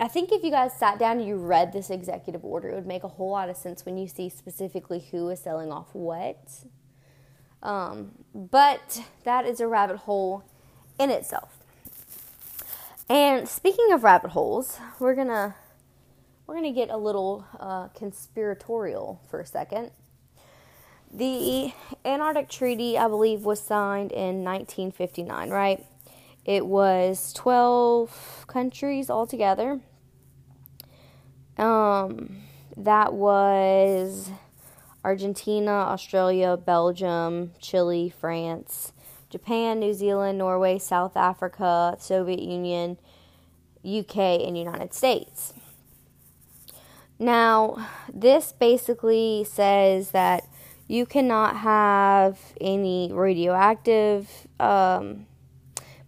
I 0.00 0.06
think 0.06 0.30
if 0.30 0.44
you 0.44 0.52
guys 0.52 0.72
sat 0.78 1.00
down 1.00 1.18
and 1.18 1.26
you 1.26 1.34
read 1.34 1.72
this 1.72 1.90
executive 1.90 2.44
order, 2.44 2.68
it 2.68 2.74
would 2.76 2.86
make 2.86 3.02
a 3.02 3.08
whole 3.08 3.32
lot 3.32 3.48
of 3.48 3.56
sense 3.56 3.84
when 3.84 3.98
you 3.98 4.06
see 4.06 4.28
specifically 4.28 5.08
who 5.10 5.28
is 5.28 5.40
selling 5.40 5.72
off 5.72 5.88
what. 5.92 6.38
Um, 7.64 8.12
but 8.32 9.02
that 9.24 9.44
is 9.44 9.58
a 9.58 9.66
rabbit 9.66 9.96
hole 9.96 10.44
in 11.00 11.10
itself. 11.10 11.58
And 13.08 13.48
speaking 13.48 13.92
of 13.92 14.04
rabbit 14.04 14.30
holes, 14.30 14.78
we're 15.00 15.14
gonna 15.14 15.56
we're 16.46 16.54
gonna 16.54 16.72
get 16.72 16.90
a 16.90 16.96
little 16.96 17.46
uh, 17.58 17.88
conspiratorial 17.88 19.20
for 19.28 19.40
a 19.40 19.46
second. 19.46 19.90
The 21.12 21.72
Antarctic 22.04 22.48
Treaty, 22.48 22.98
I 22.98 23.08
believe, 23.08 23.44
was 23.44 23.60
signed 23.60 24.12
in 24.12 24.44
1959, 24.44 25.50
right? 25.50 25.84
It 26.44 26.66
was 26.66 27.32
12 27.32 28.44
countries 28.46 29.10
altogether. 29.10 29.80
Um, 31.56 32.42
that 32.76 33.12
was 33.14 34.30
Argentina, 35.02 35.70
Australia, 35.70 36.56
Belgium, 36.56 37.52
Chile, 37.58 38.10
France, 38.10 38.92
Japan, 39.30 39.80
New 39.80 39.94
Zealand, 39.94 40.38
Norway, 40.38 40.78
South 40.78 41.16
Africa, 41.16 41.96
Soviet 41.98 42.40
Union, 42.40 42.98
UK, 43.84 44.16
and 44.16 44.56
United 44.56 44.92
States. 44.92 45.54
Now, 47.18 47.88
this 48.12 48.52
basically 48.52 49.44
says 49.44 50.12
that 50.12 50.44
you 50.88 51.04
cannot 51.04 51.58
have 51.58 52.38
any 52.60 53.10
radioactive 53.12 54.48
um, 54.58 55.26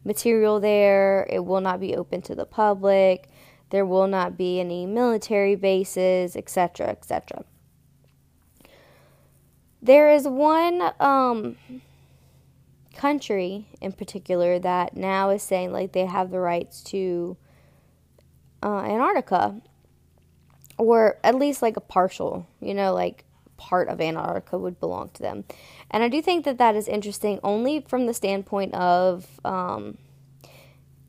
material 0.05 0.59
there. 0.59 1.27
It 1.31 1.45
will 1.45 1.61
not 1.61 1.81
be 1.81 1.95
open 1.95 2.23
to 2.23 2.35
the 2.35 2.47
public. 2.47 3.29
There 3.69 3.85
will 3.85 4.09
not 4.09 4.39
be 4.39 4.59
any 4.59 4.87
military 4.87 5.55
bases, 5.55 6.35
etc., 6.35 6.89
etc. 6.89 7.45
There 9.83 10.11
is 10.11 10.27
one 10.27 10.93
um, 10.99 11.57
country 12.97 13.67
in 13.83 13.93
particular 13.93 14.59
that 14.59 14.97
now 14.97 15.29
is 15.31 15.43
saying 15.43 15.73
like 15.73 15.93
they 15.93 16.07
have 16.07 16.31
the 16.31 16.41
rights 16.41 16.83
to 16.85 17.37
uh, 18.63 18.81
Antarctica, 18.81 19.61
or 20.79 21.19
at 21.23 21.35
least 21.35 21.61
like 21.61 21.77
a 21.77 21.81
partial, 21.81 22.47
you 22.61 22.75
know, 22.75 22.95
like 22.95 23.25
part 23.61 23.89
of 23.89 24.01
Antarctica 24.01 24.59
would 24.59 24.81
belong 24.81 25.11
to 25.11 25.23
them. 25.23 25.45
And 25.91 26.03
I 26.03 26.09
do 26.09 26.23
think 26.23 26.47
that 26.47 26.57
that 26.57 26.75
is 26.75 26.89
interesting 26.89 27.39
only 27.45 27.85
from 27.87 28.07
the 28.07 28.15
standpoint 28.15 28.73
of, 28.73 29.39
um, 29.45 29.99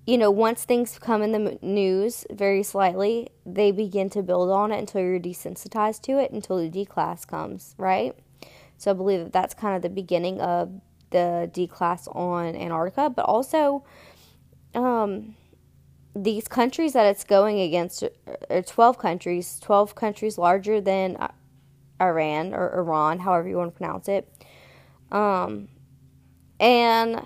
you 0.05 0.17
know, 0.17 0.29
once 0.29 0.65
things 0.65 0.99
come 0.99 1.21
in 1.21 1.31
the 1.31 1.57
news 1.61 2.25
very 2.29 2.61
slightly, 2.61 3.29
they 3.45 3.71
begin 3.71 4.09
to 4.09 4.21
build 4.21 4.49
on 4.49 4.73
it 4.73 4.79
until 4.79 4.99
you're 4.99 5.17
desensitized 5.17 6.01
to 6.01 6.19
it 6.19 6.31
until 6.31 6.57
the 6.57 6.67
D 6.67 6.83
class 6.83 7.23
comes, 7.23 7.73
right? 7.77 8.13
So 8.77 8.91
I 8.91 8.95
believe 8.95 9.23
that 9.23 9.31
that's 9.31 9.53
kind 9.53 9.77
of 9.77 9.81
the 9.81 9.89
beginning 9.89 10.41
of 10.41 10.73
the 11.11 11.49
D 11.53 11.67
class 11.67 12.09
on 12.09 12.53
Antarctica, 12.53 13.09
but 13.09 13.23
also 13.23 13.85
um, 14.75 15.35
these 16.13 16.49
countries 16.49 16.91
that 16.93 17.05
it's 17.05 17.23
going 17.23 17.61
against 17.61 18.03
are 18.49 18.61
12 18.61 18.97
countries, 18.97 19.57
12 19.61 19.95
countries 19.95 20.37
larger 20.37 20.81
than 20.81 21.15
Iran 22.01 22.53
or 22.53 22.75
Iran, 22.75 23.19
however 23.19 23.47
you 23.47 23.57
want 23.57 23.73
to 23.73 23.77
pronounce 23.77 24.07
it. 24.07 24.27
Um, 25.11 25.67
and 26.59 27.25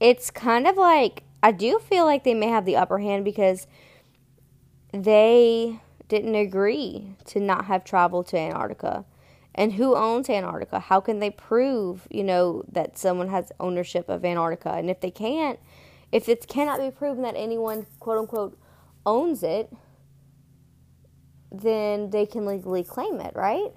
it's 0.00 0.30
kind 0.30 0.66
of 0.66 0.76
like 0.76 1.24
I 1.42 1.50
do 1.52 1.78
feel 1.78 2.04
like 2.04 2.24
they 2.24 2.34
may 2.34 2.48
have 2.48 2.64
the 2.64 2.76
upper 2.76 2.98
hand 2.98 3.24
because 3.24 3.66
they 4.92 5.80
didn't 6.08 6.34
agree 6.34 7.16
to 7.26 7.40
not 7.40 7.64
have 7.64 7.84
travel 7.84 8.22
to 8.24 8.38
Antarctica. 8.38 9.04
And 9.54 9.74
who 9.74 9.96
owns 9.96 10.30
Antarctica? 10.30 10.78
How 10.78 11.00
can 11.00 11.18
they 11.18 11.30
prove, 11.30 12.06
you 12.10 12.24
know, 12.24 12.64
that 12.70 12.96
someone 12.96 13.28
has 13.28 13.52
ownership 13.58 14.08
of 14.08 14.24
Antarctica? 14.24 14.72
And 14.72 14.88
if 14.88 15.00
they 15.00 15.10
can't, 15.10 15.58
if 16.10 16.28
it 16.28 16.46
cannot 16.46 16.80
be 16.80 16.90
proven 16.90 17.22
that 17.22 17.34
anyone, 17.36 17.86
quote 17.98 18.18
unquote, 18.18 18.58
owns 19.04 19.42
it, 19.42 19.72
then 21.52 22.10
they 22.10 22.26
can 22.26 22.46
legally 22.46 22.82
claim 22.82 23.20
it, 23.20 23.34
right? 23.36 23.72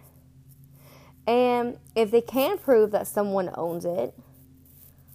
And 1.27 1.77
if 1.95 2.11
they 2.11 2.21
can 2.21 2.57
prove 2.57 2.91
that 2.91 3.07
someone 3.07 3.49
owns 3.55 3.83
it, 3.83 4.13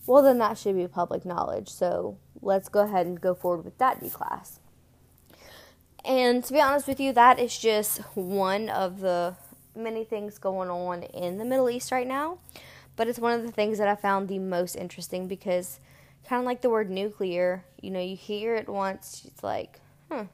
well, 0.06 0.22
then 0.22 0.38
that 0.38 0.58
should 0.58 0.76
be 0.76 0.86
public 0.86 1.24
knowledge. 1.24 1.68
So 1.68 2.18
let's 2.42 2.68
go 2.68 2.80
ahead 2.80 3.06
and 3.06 3.20
go 3.20 3.34
forward 3.34 3.64
with 3.64 3.78
that 3.78 4.00
D 4.00 4.10
class. 4.10 4.60
And 6.04 6.42
to 6.44 6.52
be 6.52 6.60
honest 6.60 6.88
with 6.88 6.98
you, 6.98 7.12
that 7.12 7.38
is 7.38 7.56
just 7.56 7.98
one 8.14 8.68
of 8.68 9.00
the 9.00 9.36
many 9.76 10.04
things 10.04 10.38
going 10.38 10.70
on 10.70 11.02
in 11.02 11.38
the 11.38 11.44
Middle 11.44 11.70
East 11.70 11.92
right 11.92 12.06
now. 12.06 12.38
But 12.96 13.06
it's 13.06 13.18
one 13.18 13.38
of 13.38 13.46
the 13.46 13.52
things 13.52 13.78
that 13.78 13.88
I 13.88 13.94
found 13.94 14.28
the 14.28 14.38
most 14.38 14.74
interesting 14.74 15.28
because, 15.28 15.78
kind 16.26 16.40
of 16.40 16.46
like 16.46 16.60
the 16.60 16.70
word 16.70 16.90
nuclear, 16.90 17.64
you 17.80 17.90
know, 17.90 18.00
you 18.00 18.16
hear 18.16 18.56
it 18.56 18.68
once, 18.68 19.22
it's 19.26 19.42
like, 19.42 19.80
huh. 20.10 20.24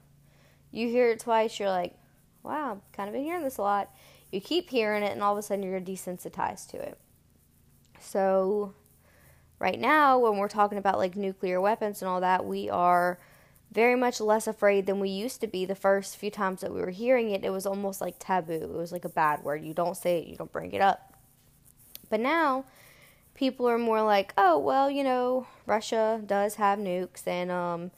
You 0.73 0.88
hear 0.88 1.11
it 1.11 1.21
twice, 1.21 1.59
you're 1.61 1.68
like, 1.68 1.95
wow, 2.47 2.81
kind 2.93 3.09
of 3.09 3.12
been 3.12 3.25
hearing 3.25 3.43
this 3.43 3.59
a 3.59 3.62
lot. 3.62 3.91
You 4.33 4.41
keep 4.41 4.71
hearing 4.71 5.03
it, 5.03 5.12
and 5.12 5.23
all 5.23 5.33
of 5.33 5.38
a 5.38 5.43
sudden 5.43 5.65
you're 5.65 5.81
desensitized 5.81 6.71
to 6.71 6.79
it. 6.79 6.99
So, 8.00 8.75
right 9.59 9.79
now, 9.79 10.19
when 10.19 10.38
we're 10.38 10.49
talking 10.49 10.79
about 10.79 10.99
like 10.99 11.17
nuclear 11.17 11.61
weapons 11.61 12.03
and 12.03 12.09
all 12.09 12.21
that, 12.21 12.45
we 12.45 12.71
are 12.71 13.19
very 13.73 13.97
much 13.97 14.21
less 14.21 14.47
afraid 14.47 14.87
than 14.87 15.00
we 15.00 15.09
used 15.09 15.41
to 15.41 15.47
be 15.47 15.65
the 15.65 15.75
first 15.75 16.17
few 16.17 16.31
times 16.31 16.61
that 16.61 16.73
we 16.73 16.81
were 16.81 16.91
hearing 16.91 17.31
it. 17.31 17.45
It 17.45 17.50
was 17.50 17.67
almost 17.67 18.00
like 18.00 18.17
taboo, 18.19 18.55
it 18.55 18.71
was 18.71 18.93
like 18.93 19.05
a 19.05 19.11
bad 19.11 19.43
word. 19.43 19.65
You 19.65 19.75
don't 19.75 19.97
say 19.97 20.21
it, 20.21 20.29
you 20.29 20.37
don't 20.37 20.53
bring 20.53 20.73
it 20.73 20.81
up. 20.81 21.15
But 22.09 22.21
now, 22.21 22.65
people 23.35 23.69
are 23.69 23.79
more 23.79 24.03
like, 24.03 24.33
oh, 24.38 24.59
well, 24.59 24.91
you 24.91 25.05
know, 25.05 25.47
Russia 25.67 26.21
does 26.25 26.55
have 26.57 26.79
nukes, 26.79 27.26
and 27.26 27.50
um, 27.50 27.91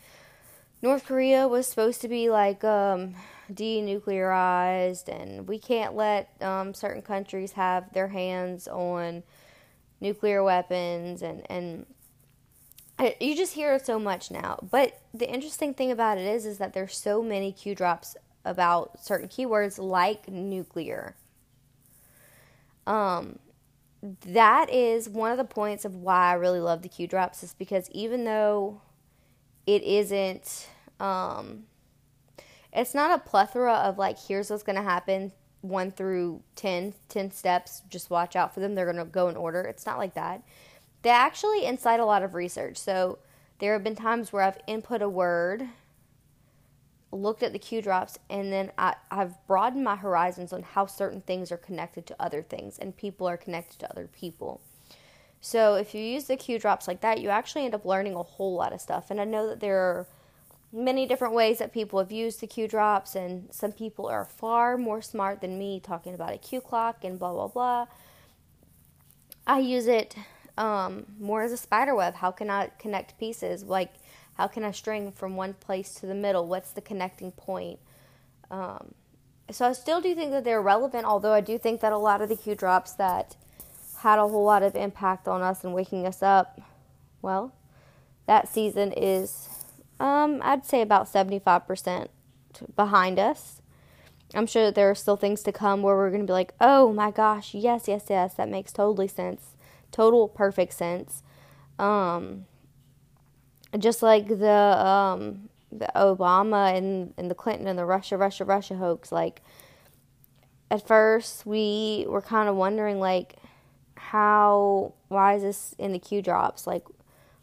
North 0.83 1.07
Korea 1.07 1.49
was 1.49 1.67
supposed 1.67 2.01
to 2.03 2.09
be 2.09 2.31
like 2.31 2.65
um, 2.65 3.15
denuclearized, 3.53 5.09
and 5.09 5.49
we 5.49 5.59
can't 5.59 5.95
let 5.95 6.31
um, 6.43 6.75
certain 6.75 7.03
countries 7.03 7.53
have 7.53 7.93
their 7.93 8.09
hands 8.09 8.69
on 8.69 9.23
nuclear 10.01 10.43
weapons, 10.43 11.23
and 11.23 11.43
and 11.51 11.87
you 13.21 13.37
just 13.37 13.55
hear 13.55 13.75
it 13.75 13.87
so 13.87 13.99
much 13.99 14.31
now. 14.31 14.59
But 14.71 15.01
the 15.15 15.29
interesting 15.29 15.75
thing 15.75 15.91
about 15.91 16.19
it 16.19 16.27
is, 16.27 16.47
is 16.47 16.59
that 16.59 16.73
there's 16.73 16.97
so 16.97 17.23
many 17.23 17.53
Q 17.53 17.75
drops 17.75 18.17
about 18.45 19.05
certain 19.05 19.29
keywords 19.29 19.79
like 19.79 20.29
nuclear. 20.29 21.15
Um, 22.87 23.39
that 24.03 24.71
is 24.71 25.09
one 25.09 25.31
of 25.31 25.39
the 25.39 25.45
points 25.45 25.85
of 25.85 25.95
why 25.97 26.31
I 26.31 26.35
really 26.35 26.61
love 26.61 26.83
the 26.83 26.89
Q 26.89 27.07
drops 27.07 27.43
is 27.43 27.55
because 27.55 27.91
even 27.91 28.25
though 28.25 28.81
it 29.67 29.83
isn't 29.83 30.67
um 30.99 31.68
it's 32.73 32.95
not 32.95 33.11
a 33.11 33.23
plethora 33.23 33.75
of 33.75 33.99
like 33.99 34.19
here's 34.19 34.51
what's 34.51 34.63
going 34.63 34.77
to 34.77 34.83
happen 34.83 35.33
1 35.63 35.91
through 35.93 36.43
10 36.57 36.95
10 37.09 37.31
steps 37.31 37.83
just 37.89 38.11
watch 38.11 38.37
out 38.37 38.55
for 38.55 38.61
them 38.61 38.75
they're 38.75 38.91
going 38.91 38.97
to 38.97 39.05
go 39.05 39.29
in 39.29 39.37
order 39.37 39.63
it's 39.63 39.87
not 39.87 39.99
like 39.99 40.15
that 40.15 40.43
they 41.03 41.11
actually 41.11 41.65
incite 41.65 42.01
a 42.01 42.05
lot 42.05 42.23
of 42.23 42.35
research 42.35 42.77
so 42.77 43.19
there 43.59 43.73
have 43.73 43.85
been 43.85 43.97
times 43.97 44.33
where 44.33 44.43
I've 44.43 44.59
input 44.67 45.03
a 45.03 45.09
word 45.09 45.69
looked 47.11 47.43
at 47.43 47.53
the 47.53 47.59
Q 47.59 47.83
drops 47.83 48.19
and 48.29 48.53
then 48.53 48.71
I, 48.79 48.95
I've 49.11 49.35
broadened 49.47 49.85
my 49.85 49.97
horizons 49.97 50.53
on 50.53 50.63
how 50.63 50.87
certain 50.87 51.23
things 51.23 51.51
are 51.51 51.57
connected 51.57 52.07
to 52.07 52.17
other 52.21 52.43
things 52.43 52.79
and 52.79 52.97
people 52.97 53.27
are 53.27 53.37
connected 53.37 53.79
to 53.81 53.91
other 53.91 54.07
people. 54.07 54.61
So 55.41 55.75
if 55.75 55.95
you 55.95 56.03
use 56.03 56.25
the 56.25 56.37
Q 56.37 56.59
drops 56.59 56.87
like 56.87 57.01
that, 57.01 57.21
you 57.21 57.31
actually 57.31 57.65
end 57.65 57.75
up 57.75 57.85
learning 57.85 58.15
a 58.15 58.23
whole 58.23 58.55
lot 58.55 58.73
of 58.73 58.81
stuff. 58.81 59.11
And 59.11 59.21
I 59.21 59.25
know 59.25 59.49
that 59.49 59.61
there 59.61 59.79
are 59.79 60.07
many 60.73 61.07
different 61.07 61.35
ways 61.35 61.59
that 61.59 61.73
people 61.73 61.99
have 61.99 62.13
used 62.13 62.41
the 62.41 62.47
Q 62.47 62.69
drops, 62.69 63.15
and 63.15 63.49
some 63.53 63.73
people 63.73 64.07
are 64.07 64.25
far 64.25 64.77
more 64.77 65.01
smart 65.03 65.41
than 65.41 65.59
me 65.59 65.81
talking 65.81 66.15
about 66.15 66.33
a 66.33 66.39
Q 66.39 66.61
clock 66.61 67.05
and 67.05 67.19
blah 67.19 67.33
blah 67.33 67.49
blah. 67.49 67.87
I 69.47 69.61
use 69.61 69.87
it 69.87 70.15
um, 70.59 71.07
more 71.19 71.43
as 71.43 71.53
a 71.53 71.57
spider 71.57 71.95
web. 71.95 72.15
How 72.15 72.31
can 72.31 72.51
I 72.51 72.71
connect 72.79 73.19
pieces? 73.19 73.63
Like 73.65 73.95
how 74.35 74.47
can 74.47 74.63
I 74.63 74.71
string 74.71 75.11
from 75.11 75.37
one 75.37 75.55
place 75.55 75.95
to 75.95 76.07
the 76.07 76.15
middle? 76.15 76.47
What's 76.47 76.71
the 76.71 76.81
connecting 76.81 77.33
point? 77.33 77.81
Um, 78.51 78.95
so 79.51 79.67
I 79.67 79.73
still 79.73 80.01
do 80.01 80.15
think 80.15 80.31
that 80.31 80.45
they're 80.45 80.63
relevant, 80.63 81.07
although 81.07 81.33
I 81.33 81.41
do 81.41 81.59
think 81.59 81.81
that 81.81 81.93
a 81.93 81.99
lot 81.99 82.21
of 82.21 82.29
the 82.29 82.37
Q 82.37 82.55
drops 82.55 82.93
that 82.93 83.37
had 84.01 84.19
a 84.19 84.29
whole 84.29 84.45
lot 84.45 84.63
of 84.63 84.77
impact 84.77 85.27
on 85.27 85.43
us 85.43 85.65
and 85.65 85.75
waking 85.75 86.07
us 86.07 86.23
up, 86.23 86.61
well, 87.21 87.53
that 88.27 88.49
season 88.49 88.93
is, 88.93 89.49
um, 90.01 90.41
I'd 90.43 90.65
say 90.65 90.81
about 90.83 91.11
75% 91.13 92.09
behind 92.77 93.19
us. 93.19 93.61
I'm 94.35 94.47
sure 94.47 94.65
that 94.65 94.75
there 94.75 94.91
are 94.91 94.95
still 94.95 95.17
things 95.17 95.43
to 95.45 95.53
come 95.53 95.83
where 95.83 95.97
we're 95.97 96.11
going 96.11 96.23
to 96.23 96.27
be 96.27 96.33
like, 96.33 96.53
oh 96.61 96.93
my 96.93 97.11
gosh, 97.11 97.55
yes, 97.55 97.89
yes, 97.89 98.07
yes, 98.11 98.35
that 98.35 98.49
makes 98.49 98.73
totally 98.73 99.09
sense. 99.09 99.57
Total 99.91 100.29
perfect 100.29 100.75
sense. 100.75 101.23
Um, 101.79 102.45
just 103.79 104.03
like 104.03 104.29
the 104.29 104.51
um, 104.87 105.49
the 105.73 105.91
Obama 105.95 106.77
and, 106.77 107.15
and 107.17 107.31
the 107.31 107.35
Clinton 107.35 107.67
and 107.67 107.79
the 107.79 107.85
Russia, 107.85 108.17
Russia, 108.17 108.45
Russia 108.45 108.77
hoax, 108.77 109.13
like 109.13 109.43
at 110.71 110.87
first 110.87 111.47
we 111.47 112.05
were 112.09 112.23
kind 112.23 112.49
of 112.49 112.57
wondering 112.57 113.01
like 113.01 113.37
how 113.97 114.93
why 115.09 115.35
is 115.35 115.43
this 115.43 115.75
in 115.79 115.93
the 115.93 115.99
Q 115.99 116.21
drops? 116.23 116.67
Like 116.67 116.85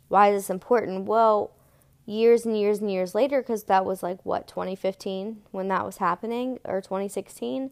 why 0.08 0.30
is 0.30 0.44
this 0.44 0.50
important? 0.50 1.06
Well, 1.06 1.52
years 2.06 2.46
and 2.46 2.58
years 2.58 2.80
and 2.80 2.92
years 2.92 3.16
later 3.16 3.42
cuz 3.42 3.64
that 3.64 3.84
was 3.84 4.04
like 4.04 4.24
what 4.24 4.48
2015 4.48 5.42
when 5.52 5.68
that 5.68 5.86
was 5.86 5.98
happening 5.98 6.60
or 6.64 6.80
2016 6.82 7.72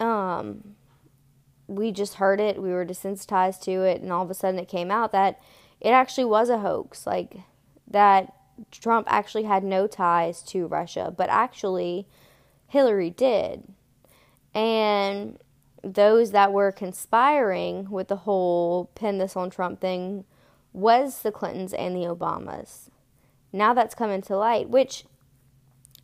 um 0.00 0.74
we 1.68 1.90
just 1.90 2.14
heard 2.14 2.40
it, 2.40 2.62
we 2.62 2.70
were 2.70 2.84
desensitized 2.84 3.60
to 3.62 3.82
it 3.82 4.00
and 4.00 4.12
all 4.12 4.22
of 4.22 4.30
a 4.30 4.34
sudden 4.34 4.60
it 4.60 4.68
came 4.68 4.90
out 4.90 5.12
that 5.12 5.40
it 5.80 5.90
actually 5.90 6.24
was 6.24 6.48
a 6.48 6.58
hoax. 6.58 7.06
Like 7.06 7.38
that 7.88 8.32
Trump 8.70 9.06
actually 9.10 9.44
had 9.44 9.64
no 9.64 9.86
ties 9.86 10.42
to 10.44 10.66
Russia, 10.66 11.12
but 11.16 11.28
actually 11.28 12.06
Hillary 12.68 13.10
did. 13.10 13.64
And 14.54 15.38
those 15.82 16.30
that 16.30 16.52
were 16.52 16.72
conspiring 16.72 17.90
with 17.90 18.08
the 18.08 18.16
whole 18.16 18.90
pin 18.94 19.18
this 19.18 19.36
on 19.36 19.50
Trump 19.50 19.80
thing 19.80 20.24
was 20.72 21.22
the 21.22 21.32
Clintons 21.32 21.72
and 21.72 21.94
the 21.94 22.06
Obamas. 22.06 22.88
Now 23.52 23.74
that's 23.74 23.94
coming 23.94 24.22
to 24.22 24.36
light, 24.36 24.68
which 24.68 25.04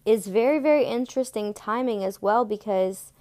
is 0.05 0.27
very, 0.27 0.59
very 0.59 0.85
interesting 0.85 1.55
timing 1.55 2.05
as 2.05 2.21
well 2.21 2.45
because 2.45 3.13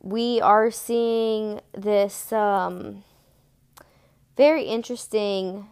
we 0.00 0.40
are 0.40 0.70
seeing 0.70 1.60
this 1.72 2.32
um, 2.32 3.04
very 4.36 4.64
interesting 4.64 5.68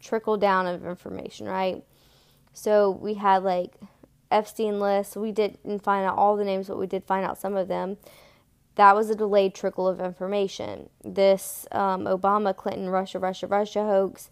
trickle 0.00 0.36
down 0.36 0.66
of 0.66 0.86
information, 0.86 1.46
right? 1.46 1.82
So 2.52 2.90
we 2.90 3.14
had 3.14 3.42
like 3.42 3.74
Epstein 4.30 4.80
list. 4.80 5.16
We 5.16 5.32
didn't 5.32 5.82
find 5.82 6.06
out 6.06 6.16
all 6.16 6.36
the 6.36 6.44
names, 6.44 6.68
but 6.68 6.78
we 6.78 6.86
did 6.86 7.04
find 7.04 7.24
out 7.24 7.38
some 7.38 7.56
of 7.56 7.68
them. 7.68 7.98
That 8.76 8.94
was 8.94 9.10
a 9.10 9.16
delayed 9.16 9.54
trickle 9.54 9.88
of 9.88 10.00
information. 10.00 10.88
This 11.04 11.66
um, 11.72 12.04
Obama, 12.04 12.56
Clinton, 12.56 12.88
Russia, 12.88 13.18
Russia, 13.18 13.46
Russia 13.48 13.82
hoax 13.82 14.30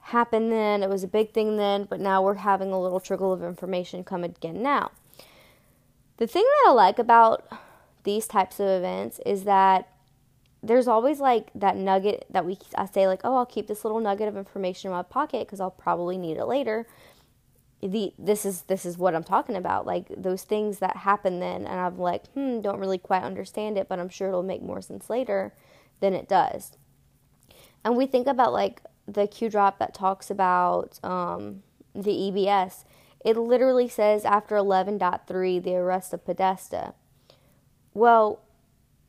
happened 0.00 0.50
then. 0.52 0.82
It 0.82 0.88
was 0.88 1.04
a 1.04 1.08
big 1.08 1.32
thing 1.32 1.56
then, 1.56 1.84
but 1.84 2.00
now 2.00 2.22
we're 2.22 2.34
having 2.34 2.72
a 2.72 2.80
little 2.80 3.00
trickle 3.00 3.32
of 3.32 3.42
information 3.42 4.04
come 4.04 4.24
again 4.24 4.62
now. 4.62 4.90
The 6.16 6.26
thing 6.26 6.42
that 6.42 6.70
I 6.70 6.72
like 6.72 6.98
about 6.98 7.48
these 8.04 8.26
types 8.26 8.60
of 8.60 8.66
events 8.66 9.20
is 9.24 9.44
that 9.44 9.88
there's 10.62 10.88
always 10.88 11.20
like 11.20 11.50
that 11.54 11.76
nugget 11.76 12.26
that 12.30 12.44
we 12.44 12.58
I 12.76 12.86
say 12.86 13.06
like, 13.06 13.22
"Oh, 13.24 13.36
I'll 13.36 13.46
keep 13.46 13.66
this 13.66 13.84
little 13.84 14.00
nugget 14.00 14.28
of 14.28 14.36
information 14.36 14.90
in 14.90 14.96
my 14.96 15.02
pocket 15.02 15.48
cuz 15.48 15.60
I'll 15.60 15.70
probably 15.70 16.18
need 16.18 16.36
it 16.36 16.44
later." 16.44 16.86
The 17.80 18.12
this 18.18 18.44
is 18.44 18.62
this 18.62 18.84
is 18.84 18.98
what 18.98 19.14
I'm 19.14 19.24
talking 19.24 19.56
about, 19.56 19.86
like 19.86 20.08
those 20.14 20.42
things 20.44 20.80
that 20.80 20.96
happen 20.96 21.40
then 21.40 21.66
and 21.66 21.80
I'm 21.80 21.98
like, 21.98 22.26
"Hmm, 22.32 22.60
don't 22.60 22.78
really 22.78 22.98
quite 22.98 23.22
understand 23.22 23.78
it, 23.78 23.88
but 23.88 23.98
I'm 23.98 24.10
sure 24.10 24.28
it'll 24.28 24.42
make 24.42 24.62
more 24.62 24.82
sense 24.82 25.08
later 25.08 25.54
than 26.00 26.12
it 26.12 26.28
does." 26.28 26.76
And 27.82 27.96
we 27.96 28.06
think 28.06 28.26
about 28.26 28.52
like 28.52 28.82
the 29.12 29.26
Q 29.26 29.50
drop 29.50 29.78
that 29.78 29.94
talks 29.94 30.30
about 30.30 31.02
um, 31.04 31.62
the 31.94 32.10
EBS. 32.10 32.84
It 33.24 33.36
literally 33.36 33.88
says 33.88 34.24
after 34.24 34.56
11.3 34.56 35.62
the 35.62 35.76
arrest 35.76 36.14
of 36.14 36.24
Podesta. 36.24 36.94
Well, 37.92 38.40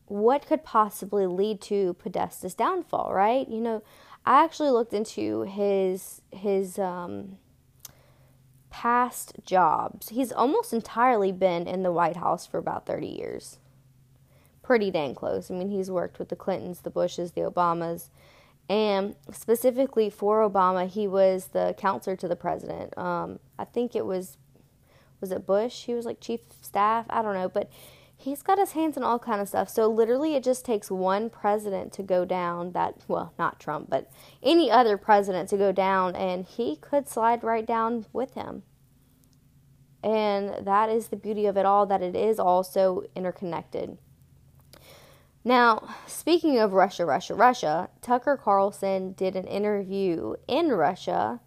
what 0.08 0.46
could 0.46 0.64
possibly 0.66 1.26
lead 1.26 1.62
to 1.62 1.94
Podesta's 1.94 2.54
downfall, 2.54 3.14
right? 3.14 3.48
You 3.48 3.62
know, 3.62 3.84
I 4.26 4.44
actually 4.44 4.72
looked 4.72 4.94
into 4.94 5.44
his 5.44 6.22
his 6.32 6.78
um, 6.78 7.38
past 8.70 9.34
jobs. 9.46 10.10
He's 10.10 10.32
almost 10.32 10.74
entirely 10.74 11.32
been 11.32 11.68
in 11.68 11.84
the 11.84 11.92
White 11.92 12.18
House 12.18 12.46
for 12.46 12.58
about 12.58 12.86
30 12.86 13.08
years. 13.08 13.60
Pretty 14.62 14.92
dang 14.92 15.16
close. 15.16 15.50
I 15.50 15.54
mean, 15.54 15.70
he's 15.70 15.90
worked 15.90 16.20
with 16.20 16.30
the 16.30 16.36
Clintons, 16.36 16.82
the 16.82 16.90
Bushes, 16.90 17.32
the 17.32 17.42
Obamas, 17.42 18.10
and 18.72 19.18
specifically 19.34 20.10
for 20.10 20.50
Obama, 20.50 20.88
he 20.88 21.06
was 21.06 21.48
the 21.48 21.76
counselor 21.78 22.16
to 22.16 22.28
the 22.30 22.38
president. 22.38 22.98
Um, 22.98 23.40
I 23.60 23.66
think 23.66 23.98
it 23.98 24.06
was 24.06 24.38
was 25.20 25.30
it 25.30 25.46
Bush? 25.46 25.84
He 25.84 25.94
was 25.94 26.06
like 26.06 26.22
chief 26.22 26.40
of 26.50 26.66
staff. 26.66 27.06
I 27.10 27.22
don't 27.22 27.34
know, 27.34 27.50
but 27.50 27.70
he's 28.16 28.42
got 28.42 28.58
his 28.58 28.72
hands 28.72 28.96
in 28.96 29.04
all 29.04 29.20
kind 29.20 29.42
of 29.42 29.50
stuff. 29.50 29.68
So 29.68 29.88
literally 29.88 30.36
it 30.36 30.44
just 30.44 30.64
takes 30.64 30.90
one 30.90 31.30
president 31.30 31.92
to 31.94 32.02
go 32.02 32.24
down 32.24 32.72
that 32.72 32.96
well, 33.10 33.34
not 33.38 33.60
Trump, 33.60 33.90
but 33.90 34.10
any 34.42 34.72
other 34.72 34.96
president 34.96 35.50
to 35.50 35.58
go 35.58 35.74
down 35.74 36.16
and 36.16 36.46
he 36.46 36.78
could 36.78 37.10
slide 37.10 37.44
right 37.44 37.66
down 37.66 38.06
with 38.14 38.36
him. 38.36 38.64
And 40.02 40.66
that 40.66 40.90
is 40.90 41.10
the 41.10 41.18
beauty 41.18 41.46
of 41.46 41.58
it 41.58 41.66
all 41.66 41.86
that 41.88 42.02
it 42.02 42.16
is 42.16 42.40
also 42.40 43.04
interconnected. 43.18 43.98
Now, 45.44 45.96
speaking 46.06 46.60
of 46.60 46.74
Russia, 46.74 47.06
Russia, 47.06 47.34
Russia, 47.34 47.90
Tucker 48.02 48.38
Carlson 48.38 49.14
did 49.14 49.36
an 49.36 49.48
interview 49.48 50.36
in 50.48 50.70
Russia 50.70 51.40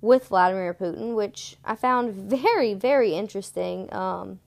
with 0.00 0.28
Vladimir 0.28 0.74
Putin, 0.74 1.14
which 1.14 1.56
I 1.64 1.76
found 1.76 2.12
very, 2.12 2.74
very 2.74 3.14
interesting. 3.14 3.92
Um, 3.94 4.40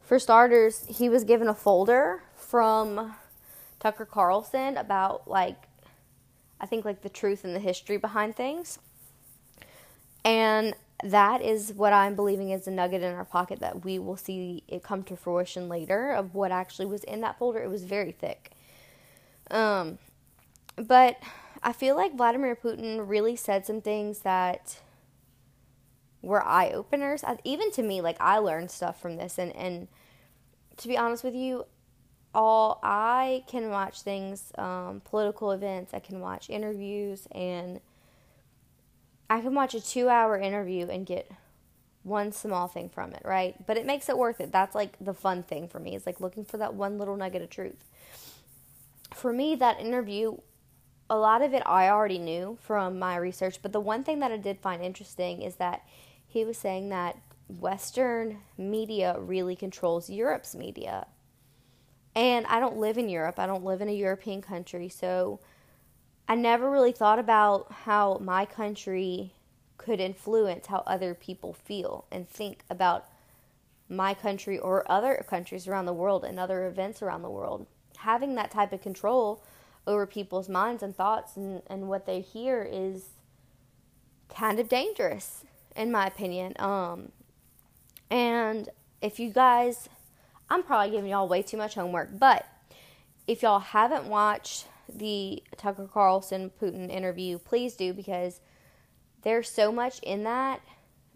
for 0.00 0.18
starters, 0.18 0.84
he 0.86 1.08
was 1.08 1.24
given 1.24 1.48
a 1.48 1.54
folder 1.54 2.22
from 2.34 3.14
Tucker 3.80 4.04
Carlson 4.04 4.76
about 4.76 5.26
like 5.26 5.68
I 6.60 6.66
think 6.66 6.84
like 6.84 7.02
the 7.02 7.08
truth 7.08 7.44
and 7.44 7.54
the 7.56 7.60
history 7.60 7.96
behind 7.96 8.36
things. 8.36 8.78
And 10.24 10.74
that 11.02 11.42
is 11.42 11.72
what 11.72 11.92
I'm 11.92 12.14
believing 12.14 12.50
is 12.50 12.66
a 12.66 12.70
nugget 12.70 13.02
in 13.02 13.14
our 13.14 13.24
pocket 13.24 13.60
that 13.60 13.84
we 13.84 13.98
will 13.98 14.16
see 14.16 14.62
it 14.68 14.82
come 14.82 15.02
to 15.04 15.16
fruition 15.16 15.68
later 15.68 16.12
of 16.12 16.34
what 16.34 16.52
actually 16.52 16.86
was 16.86 17.04
in 17.04 17.20
that 17.22 17.38
folder. 17.38 17.62
It 17.62 17.70
was 17.70 17.84
very 17.84 18.12
thick. 18.12 18.52
Um, 19.50 19.98
but 20.76 21.18
I 21.62 21.72
feel 21.72 21.96
like 21.96 22.16
Vladimir 22.16 22.56
Putin 22.56 23.02
really 23.06 23.36
said 23.36 23.66
some 23.66 23.80
things 23.80 24.20
that 24.20 24.80
were 26.22 26.44
eye 26.44 26.70
openers. 26.70 27.24
Even 27.44 27.70
to 27.72 27.82
me, 27.82 28.00
like 28.00 28.16
I 28.20 28.38
learned 28.38 28.70
stuff 28.70 29.00
from 29.00 29.16
this, 29.16 29.38
and 29.38 29.54
and 29.54 29.88
to 30.78 30.88
be 30.88 30.96
honest 30.96 31.24
with 31.24 31.34
you, 31.34 31.66
all 32.34 32.80
I 32.82 33.44
can 33.46 33.70
watch 33.70 34.02
things, 34.02 34.52
um, 34.56 35.02
political 35.04 35.52
events. 35.52 35.92
I 35.92 35.98
can 35.98 36.20
watch 36.20 36.48
interviews 36.48 37.26
and 37.32 37.80
I 39.32 39.40
can 39.40 39.54
watch 39.54 39.74
a 39.74 39.80
two 39.80 40.10
hour 40.10 40.36
interview 40.36 40.88
and 40.88 41.06
get 41.06 41.30
one 42.02 42.32
small 42.32 42.68
thing 42.68 42.90
from 42.90 43.14
it, 43.14 43.22
right? 43.24 43.54
But 43.66 43.78
it 43.78 43.86
makes 43.86 44.10
it 44.10 44.18
worth 44.18 44.42
it. 44.42 44.52
That's 44.52 44.74
like 44.74 44.98
the 45.00 45.14
fun 45.14 45.42
thing 45.42 45.68
for 45.68 45.78
me, 45.78 45.96
It's 45.96 46.04
like 46.04 46.20
looking 46.20 46.44
for 46.44 46.58
that 46.58 46.74
one 46.74 46.98
little 46.98 47.16
nugget 47.16 47.40
of 47.40 47.48
truth. 47.48 47.88
For 49.14 49.32
me, 49.32 49.54
that 49.54 49.80
interview, 49.80 50.36
a 51.08 51.16
lot 51.16 51.40
of 51.40 51.54
it 51.54 51.62
I 51.64 51.88
already 51.88 52.18
knew 52.18 52.58
from 52.60 52.98
my 52.98 53.16
research, 53.16 53.60
but 53.62 53.72
the 53.72 53.80
one 53.80 54.04
thing 54.04 54.18
that 54.18 54.32
I 54.32 54.36
did 54.36 54.58
find 54.60 54.82
interesting 54.82 55.40
is 55.40 55.54
that 55.54 55.82
he 56.26 56.44
was 56.44 56.58
saying 56.58 56.90
that 56.90 57.16
Western 57.48 58.40
media 58.58 59.16
really 59.18 59.56
controls 59.56 60.10
Europe's 60.10 60.54
media. 60.54 61.06
And 62.14 62.44
I 62.46 62.60
don't 62.60 62.76
live 62.76 62.98
in 62.98 63.08
Europe, 63.08 63.38
I 63.38 63.46
don't 63.46 63.64
live 63.64 63.80
in 63.80 63.88
a 63.88 63.92
European 63.92 64.42
country, 64.42 64.90
so 64.90 65.40
I 66.28 66.34
never 66.34 66.70
really 66.70 66.92
thought 66.92 67.18
about 67.18 67.70
how 67.70 68.18
my 68.20 68.46
country 68.46 69.32
could 69.76 70.00
influence 70.00 70.66
how 70.66 70.82
other 70.86 71.14
people 71.14 71.52
feel 71.52 72.04
and 72.10 72.28
think 72.28 72.62
about 72.70 73.06
my 73.88 74.14
country 74.14 74.58
or 74.58 74.90
other 74.90 75.24
countries 75.28 75.66
around 75.66 75.86
the 75.86 75.92
world 75.92 76.24
and 76.24 76.38
other 76.38 76.66
events 76.66 77.02
around 77.02 77.22
the 77.22 77.30
world. 77.30 77.66
Having 77.98 78.36
that 78.36 78.50
type 78.50 78.72
of 78.72 78.80
control 78.80 79.44
over 79.86 80.06
people's 80.06 80.48
minds 80.48 80.82
and 80.82 80.96
thoughts 80.96 81.36
and, 81.36 81.62
and 81.66 81.88
what 81.88 82.06
they 82.06 82.20
hear 82.20 82.62
is 82.62 83.10
kind 84.28 84.58
of 84.58 84.68
dangerous, 84.68 85.44
in 85.76 85.90
my 85.90 86.06
opinion. 86.06 86.54
Um, 86.58 87.10
and 88.10 88.68
if 89.00 89.18
you 89.18 89.30
guys, 89.30 89.88
I'm 90.48 90.62
probably 90.62 90.94
giving 90.94 91.10
y'all 91.10 91.28
way 91.28 91.42
too 91.42 91.56
much 91.56 91.74
homework, 91.74 92.18
but 92.18 92.46
if 93.26 93.42
y'all 93.42 93.58
haven't 93.58 94.06
watched 94.06 94.66
the 94.88 95.42
Tucker 95.56 95.88
Carlson 95.92 96.50
Putin 96.60 96.90
interview, 96.90 97.38
please 97.38 97.74
do 97.74 97.92
because 97.92 98.40
there's 99.22 99.50
so 99.50 99.72
much 99.72 99.98
in 100.00 100.24
that 100.24 100.60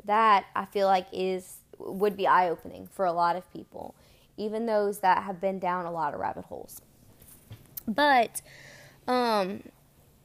that 0.05 0.47
I 0.55 0.67
feel 0.67 0.87
like 0.87 1.07
is 1.13 1.59
would 1.79 2.17
be 2.17 2.27
eye 2.27 2.49
opening 2.49 2.87
for 2.87 3.05
a 3.05 3.13
lot 3.13 3.37
of 3.37 3.51
people, 3.53 3.95
even 4.37 4.67
those 4.67 5.01
that 5.01 5.25
have 5.25 5.41
been 5.41 5.59
down 5.59 5.85
a 5.85 5.91
lot 5.91 6.15
of 6.15 6.21
rabbit 6.21 6.45
holes. 6.47 6.81
But 7.87 8.43
um 9.07 9.63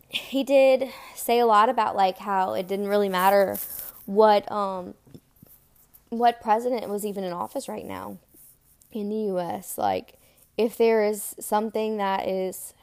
he 0.10 0.44
did 0.44 0.90
say 1.16 1.40
a 1.40 1.46
lot 1.46 1.70
about 1.70 1.96
like 1.96 2.18
how 2.18 2.54
it 2.54 2.68
didn't 2.68 2.88
really 2.88 3.10
matter 3.10 3.58
what 4.06 4.52
um 4.52 4.94
what 6.10 6.42
president 6.42 6.90
was 6.90 7.06
even 7.06 7.24
in 7.24 7.32
office 7.32 7.70
right 7.70 7.86
now 7.86 8.18
in 8.92 9.10
the 9.10 9.34
US 9.34 9.78
like 9.78 10.16
if 10.58 10.78
there 10.78 11.04
is 11.04 11.36
something 11.40 11.98
that 11.98 12.28
is 12.28 12.74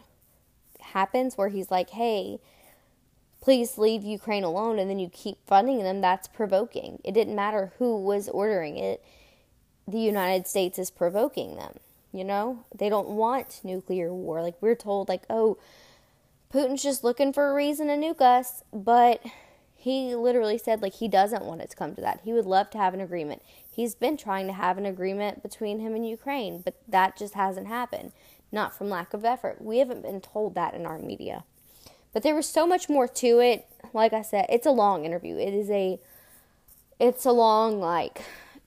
happens 0.92 1.36
where 1.36 1.48
he's 1.48 1.70
like, 1.70 1.90
hey, 1.90 2.38
please 3.40 3.78
leave 3.78 4.02
Ukraine 4.02 4.44
alone, 4.44 4.78
and 4.78 4.90
then 4.90 4.98
you 4.98 5.08
keep 5.08 5.38
funding 5.46 5.82
them, 5.82 6.00
that's 6.00 6.28
provoking. 6.28 7.00
It 7.04 7.12
didn't 7.12 7.36
matter 7.36 7.72
who 7.78 8.00
was 8.02 8.28
ordering 8.28 8.76
it, 8.76 9.02
the 9.86 9.98
United 9.98 10.46
States 10.46 10.78
is 10.78 10.90
provoking 10.90 11.56
them. 11.56 11.74
You 12.12 12.24
know, 12.24 12.64
they 12.76 12.88
don't 12.88 13.08
want 13.10 13.60
nuclear 13.62 14.12
war. 14.12 14.42
Like, 14.42 14.56
we're 14.60 14.74
told, 14.74 15.08
like, 15.08 15.22
oh, 15.30 15.58
Putin's 16.52 16.82
just 16.82 17.04
looking 17.04 17.32
for 17.32 17.50
a 17.50 17.54
reason 17.54 17.86
to 17.88 17.94
nuke 17.94 18.20
us, 18.20 18.64
but 18.72 19.22
he 19.76 20.14
literally 20.14 20.58
said, 20.58 20.82
like, 20.82 20.94
he 20.94 21.06
doesn't 21.06 21.44
want 21.44 21.60
it 21.60 21.70
to 21.70 21.76
come 21.76 21.94
to 21.94 22.00
that. 22.00 22.20
He 22.24 22.32
would 22.32 22.46
love 22.46 22.70
to 22.70 22.78
have 22.78 22.94
an 22.94 23.00
agreement. 23.00 23.42
He's 23.70 23.94
been 23.94 24.16
trying 24.16 24.46
to 24.48 24.52
have 24.52 24.76
an 24.76 24.86
agreement 24.86 25.42
between 25.42 25.78
him 25.78 25.94
and 25.94 26.08
Ukraine, 26.08 26.62
but 26.62 26.74
that 26.88 27.16
just 27.16 27.34
hasn't 27.34 27.68
happened 27.68 28.12
not 28.50 28.76
from 28.76 28.88
lack 28.88 29.14
of 29.14 29.24
effort. 29.24 29.60
We 29.60 29.78
haven't 29.78 30.02
been 30.02 30.20
told 30.20 30.54
that 30.54 30.74
in 30.74 30.86
our 30.86 30.98
media. 30.98 31.44
But 32.12 32.22
there 32.22 32.34
was 32.34 32.48
so 32.48 32.66
much 32.66 32.88
more 32.88 33.06
to 33.06 33.40
it. 33.40 33.66
Like 33.92 34.12
I 34.12 34.22
said, 34.22 34.46
it's 34.48 34.66
a 34.66 34.70
long 34.70 35.04
interview. 35.04 35.36
It 35.36 35.54
is 35.54 35.70
a 35.70 35.98
it's 36.98 37.24
a 37.24 37.32
long 37.32 37.78
like 37.78 38.22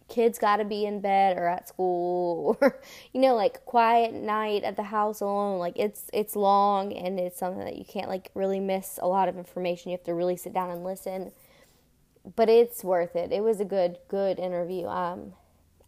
kids 0.07 0.37
got 0.37 0.57
to 0.57 0.65
be 0.65 0.85
in 0.85 0.99
bed 0.99 1.37
or 1.37 1.47
at 1.47 1.69
school 1.69 2.57
or 2.61 2.79
you 3.13 3.21
know 3.21 3.33
like 3.33 3.65
quiet 3.65 4.13
night 4.13 4.63
at 4.63 4.75
the 4.75 4.83
house 4.83 5.21
alone 5.21 5.57
like 5.57 5.77
it's 5.77 6.09
it's 6.13 6.35
long 6.35 6.91
and 6.91 7.17
it's 7.17 7.39
something 7.39 7.63
that 7.63 7.77
you 7.77 7.85
can't 7.85 8.09
like 8.09 8.29
really 8.33 8.59
miss 8.59 8.99
a 9.01 9.07
lot 9.07 9.29
of 9.29 9.37
information 9.37 9.89
you 9.89 9.97
have 9.97 10.03
to 10.03 10.13
really 10.13 10.35
sit 10.35 10.53
down 10.53 10.69
and 10.69 10.83
listen 10.83 11.31
but 12.35 12.49
it's 12.49 12.83
worth 12.83 13.15
it 13.15 13.31
it 13.31 13.41
was 13.41 13.61
a 13.61 13.65
good 13.65 13.97
good 14.09 14.37
interview 14.37 14.85
um 14.85 15.31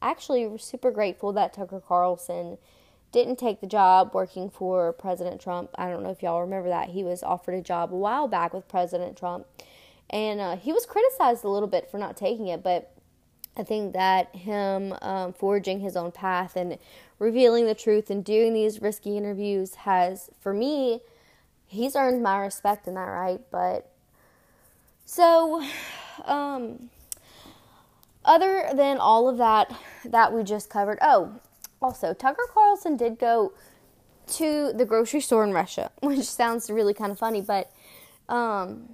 actually 0.02 0.58
super 0.58 0.92
grateful 0.92 1.34
that 1.34 1.54
Tucker 1.54 1.80
Carlson 1.80 2.58
didn't 3.14 3.38
take 3.38 3.62
the 3.62 3.68
job 3.68 4.14
working 4.14 4.50
for 4.50 4.92
President 4.92 5.40
Trump. 5.40 5.70
I 5.76 5.90
don't 5.90 6.04
know 6.04 6.10
if 6.10 6.22
y'all 6.22 6.42
remember 6.42 6.68
that. 6.68 6.90
He 6.90 7.04
was 7.04 7.24
offered 7.24 7.54
a 7.54 7.62
job 7.62 7.94
a 7.94 7.96
while 7.96 8.28
back 8.28 8.54
with 8.54 8.68
President 8.68 9.18
Trump. 9.18 9.46
And 10.10 10.42
uh, 10.42 10.58
he 10.58 10.74
was 10.74 10.86
criticized 10.86 11.46
a 11.46 11.50
little 11.50 11.70
bit 11.70 11.90
for 11.90 11.98
not 11.98 12.18
taking 12.18 12.48
it, 12.48 12.62
but 12.62 12.92
I 13.56 13.64
think 13.64 13.94
that 13.94 14.36
him 14.36 14.96
um, 15.02 15.32
forging 15.32 15.80
his 15.80 15.96
own 15.96 16.12
path 16.12 16.56
and 16.56 16.78
revealing 17.20 17.68
the 17.68 17.76
truth 17.76 18.10
and 18.10 18.26
doing 18.26 18.54
these 18.54 18.82
risky 18.82 19.16
interviews 19.16 19.76
has, 19.76 20.30
for 20.42 20.54
me, 20.54 21.02
he's 21.68 21.96
earned 21.96 22.24
my 22.24 22.40
respect 22.40 22.88
in 22.88 22.96
that, 22.96 23.02
right? 23.02 23.42
But 23.52 23.92
so, 25.06 25.64
um, 26.26 26.90
other 28.26 28.70
than 28.74 28.98
all 28.98 29.30
of 29.30 29.38
that 29.38 29.74
that 30.04 30.34
we 30.34 30.44
just 30.44 30.70
covered, 30.70 30.98
oh, 31.02 31.40
also, 31.84 32.14
Tucker 32.14 32.48
Carlson 32.54 32.96
did 32.96 33.20
go 33.20 33.54
to 34.26 34.72
the 34.74 34.86
grocery 34.86 35.20
store 35.20 35.44
in 35.44 35.52
Russia, 35.52 35.92
which 36.02 36.24
sounds 36.24 36.70
really 36.70 36.94
kind 36.94 37.12
of 37.12 37.20
funny, 37.20 37.42
but 37.42 37.72
um, 38.30 38.88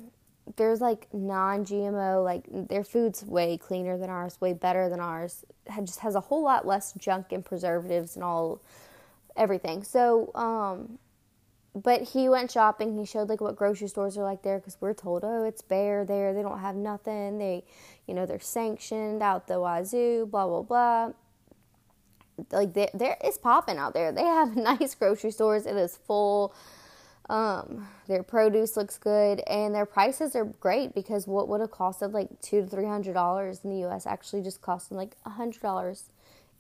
there's 0.56 0.82
like 0.82 1.08
non-GMO, 1.14 2.24
like 2.24 2.46
their 2.50 2.84
food's 2.84 3.24
way 3.24 3.58
cleaner 3.58 3.98
than 3.98 4.10
ours, 4.10 4.42
way 4.42 4.54
better 4.54 4.90
than 4.90 5.00
ours. 5.00 5.46
It 5.68 5.86
just 5.86 6.00
has 6.00 6.16
a 6.16 6.20
whole 6.20 6.44
lot 6.44 6.66
less 6.66 6.94
junk 6.94 7.32
and 7.32 7.46
preservatives 7.46 8.16
and 8.16 8.24
all 8.24 8.60
everything. 9.38 9.84
So, 9.84 10.32
um, 10.34 10.98
but 11.76 12.02
he 12.02 12.28
went 12.28 12.50
shopping. 12.50 12.98
He 12.98 13.06
showed 13.06 13.30
like 13.30 13.40
what 13.40 13.56
grocery 13.56 13.88
stores 13.88 14.18
are 14.18 14.24
like 14.24 14.42
there 14.42 14.58
because 14.58 14.78
we're 14.82 14.96
told, 14.96 15.24
oh, 15.24 15.44
it's 15.44 15.62
bare 15.62 16.04
there. 16.04 16.34
They 16.34 16.42
don't 16.42 16.60
have 16.60 16.76
nothing. 16.76 17.38
They, 17.38 17.64
you 18.08 18.16
know, 18.16 18.26
they're 18.26 18.40
sanctioned 18.40 19.22
out 19.22 19.48
the 19.48 19.60
wazoo. 19.60 20.26
Blah 20.26 20.48
blah 20.48 20.62
blah 20.64 21.12
like 22.52 22.74
there 22.74 22.90
there 22.94 23.18
is 23.24 23.38
popping 23.38 23.78
out 23.78 23.94
there. 23.94 24.12
They 24.12 24.24
have 24.24 24.56
nice 24.72 24.96
grocery 24.96 25.32
stores. 25.32 25.66
It 25.66 25.76
is 25.76 25.98
full. 25.98 26.54
Um, 27.30 27.88
their 28.08 28.24
produce 28.24 28.76
looks 28.76 28.98
good 28.98 29.42
and 29.42 29.76
their 29.76 29.86
prices 29.86 30.36
are 30.36 30.46
great 30.46 30.96
because 30.96 31.28
what 31.28 31.48
would 31.48 31.62
have 31.62 31.70
costed 31.70 32.12
like 32.12 32.42
two 32.42 32.62
to 32.62 32.68
three 32.68 32.86
hundred 32.86 33.14
dollars 33.14 33.62
in 33.64 33.70
the 33.70 33.78
U.S. 33.82 34.08
actually 34.08 34.42
just 34.42 34.62
cost 34.64 34.90
them 34.90 34.98
like 34.98 35.16
a 35.26 35.30
hundred 35.30 35.62
dollars 35.62 36.06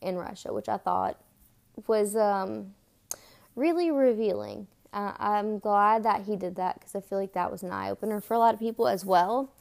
in 0.01 0.15
Russia, 0.15 0.53
which 0.53 0.69
I 0.69 0.77
thought 0.77 1.17
was 1.87 2.15
um, 2.15 2.73
really 3.55 3.91
revealing. 3.91 4.67
Uh, 4.91 5.13
I'm 5.19 5.59
glad 5.59 6.03
that 6.03 6.23
he 6.23 6.35
did 6.35 6.55
that 6.55 6.79
because 6.79 6.95
I 6.95 7.01
feel 7.01 7.19
like 7.19 7.33
that 7.33 7.51
was 7.51 7.63
an 7.63 7.71
eye 7.71 7.89
opener 7.89 8.21
for 8.21 8.33
a 8.33 8.39
lot 8.39 8.53
of 8.53 8.59
people 8.59 8.87
as 8.87 9.05
well. 9.05 9.51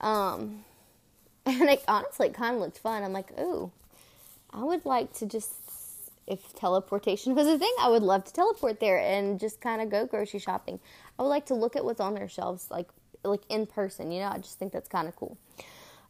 Um, 0.00 0.64
and 1.46 1.62
it 1.62 1.84
honestly 1.88 2.30
kind 2.30 2.56
of 2.56 2.60
looked 2.60 2.78
fun. 2.78 3.02
I'm 3.02 3.12
like, 3.12 3.38
ooh, 3.38 3.72
I 4.52 4.64
would 4.64 4.84
like 4.84 5.12
to 5.14 5.26
just, 5.26 5.54
if 6.26 6.52
teleportation 6.54 7.34
was 7.36 7.46
a 7.46 7.58
thing, 7.58 7.74
I 7.80 7.88
would 7.88 8.02
love 8.02 8.24
to 8.24 8.32
teleport 8.32 8.80
there 8.80 8.98
and 8.98 9.40
just 9.40 9.60
kind 9.60 9.80
of 9.80 9.90
go 9.90 10.06
grocery 10.06 10.40
shopping. 10.40 10.80
I 11.18 11.22
would 11.22 11.28
like 11.28 11.46
to 11.46 11.54
look 11.54 11.76
at 11.76 11.84
what's 11.84 12.00
on 12.00 12.14
their 12.14 12.28
shelves, 12.28 12.68
like 12.70 12.88
like 13.24 13.42
in 13.48 13.66
person. 13.66 14.10
You 14.10 14.20
know, 14.20 14.28
I 14.28 14.38
just 14.38 14.58
think 14.58 14.72
that's 14.72 14.88
kind 14.88 15.08
of 15.08 15.16
cool. 15.16 15.38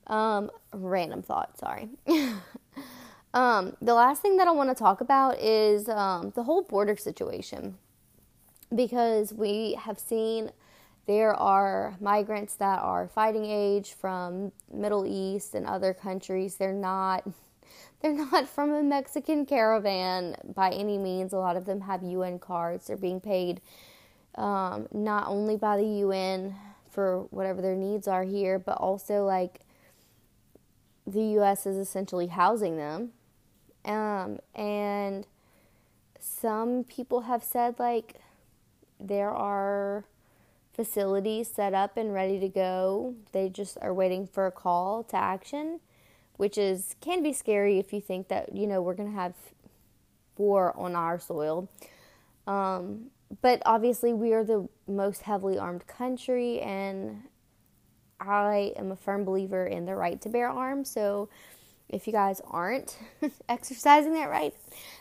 Um, 0.07 0.51
random 0.73 1.23
thought. 1.23 1.59
Sorry. 1.59 1.89
um, 3.35 3.77
the 3.81 3.95
last 3.95 4.23
thing 4.23 4.37
that 4.39 4.49
I 4.49 4.53
want 4.53 4.71
to 4.71 4.75
talk 4.75 5.01
about 5.01 5.39
is 5.39 5.89
um, 5.89 6.33
the 6.35 6.43
whole 6.43 6.63
border 6.63 6.97
situation 6.97 7.77
because 8.75 9.33
we 9.33 9.75
have 9.75 9.99
seen 9.99 10.51
there 11.07 11.35
are 11.35 11.97
migrants 12.01 12.55
that 12.55 12.81
are 12.81 13.09
fighting 13.09 13.45
age 13.45 13.93
from 13.93 14.53
Middle 14.73 15.05
East 15.07 15.55
and 15.55 15.67
other 15.67 15.93
countries. 15.93 16.57
They're 16.57 16.73
not 16.73 17.25
they're 18.03 18.13
not 18.13 18.49
from 18.49 18.73
a 18.73 18.83
Mexican 18.83 19.47
caravan 19.47 20.37
by 20.55 20.71
any 20.71 20.99
means. 20.99 21.33
A 21.33 21.39
lot 21.39 21.57
of 21.57 21.65
them 21.65 21.83
have 21.83 22.03
UN 22.03 22.39
cards. 22.39 22.87
They're 22.87 22.97
being 22.97 23.21
paid 23.21 23.61
um, 24.35 24.89
not 24.93 25.29
only 25.29 25.57
by 25.57 25.77
the 25.77 25.87
UN 25.87 26.55
for 26.91 27.23
whatever 27.31 27.63
their 27.63 27.77
needs 27.77 28.09
are 28.09 28.25
here, 28.25 28.59
but 28.59 28.77
also 28.79 29.25
like 29.25 29.61
the 31.07 31.23
US 31.39 31.67
is 31.67 31.77
essentially 31.77 32.29
housing 32.29 32.77
them. 32.77 33.13
Um, 33.85 34.39
and 34.55 35.27
some 36.19 36.85
people 36.85 37.23
have 37.23 37.43
said 37.43 37.79
like 37.79 38.17
there 39.01 39.31
are 39.31 40.05
facilities 40.73 41.49
set 41.49 41.75
up 41.75 41.97
and 41.97 42.15
ready 42.15 42.39
to 42.41 42.49
go. 42.49 43.15
They 43.33 43.49
just 43.49 43.77
are 43.83 43.93
waiting 43.93 44.27
for 44.27 44.47
a 44.47 44.53
call 44.53 45.03
to 45.05 45.17
action, 45.17 45.81
which 46.37 46.59
is 46.59 46.97
can 47.01 47.23
be 47.23 47.33
scary 47.33 47.79
if 47.79 47.93
you 47.93 48.01
think 48.01 48.29
that 48.29 48.55
you 48.55 48.67
know 48.67 48.83
we're 48.83 48.95
gonna 48.95 49.11
have 49.11 49.35
war 50.37 50.77
on 50.77 50.95
our 50.97 51.19
soil. 51.19 51.69
Um, 52.47 53.11
but 53.41 53.63
obviously, 53.65 54.13
we 54.13 54.33
are 54.35 54.45
the 54.45 54.69
most 54.87 55.23
heavily 55.23 55.59
armed 55.59 55.87
country, 55.87 56.61
and 56.61 57.23
I 58.21 58.73
am 58.77 58.93
a 58.93 58.97
firm 58.97 59.25
believer 59.25 59.67
in 59.67 59.87
the 59.87 59.95
right 59.95 60.21
to 60.23 60.29
bear 60.29 60.49
arms. 60.49 60.91
So, 60.91 61.29
if 61.89 62.07
you 62.07 62.13
guys 62.13 62.41
aren't 62.47 62.99
exercising 63.49 64.13
that 64.15 64.29
right, 64.29 64.55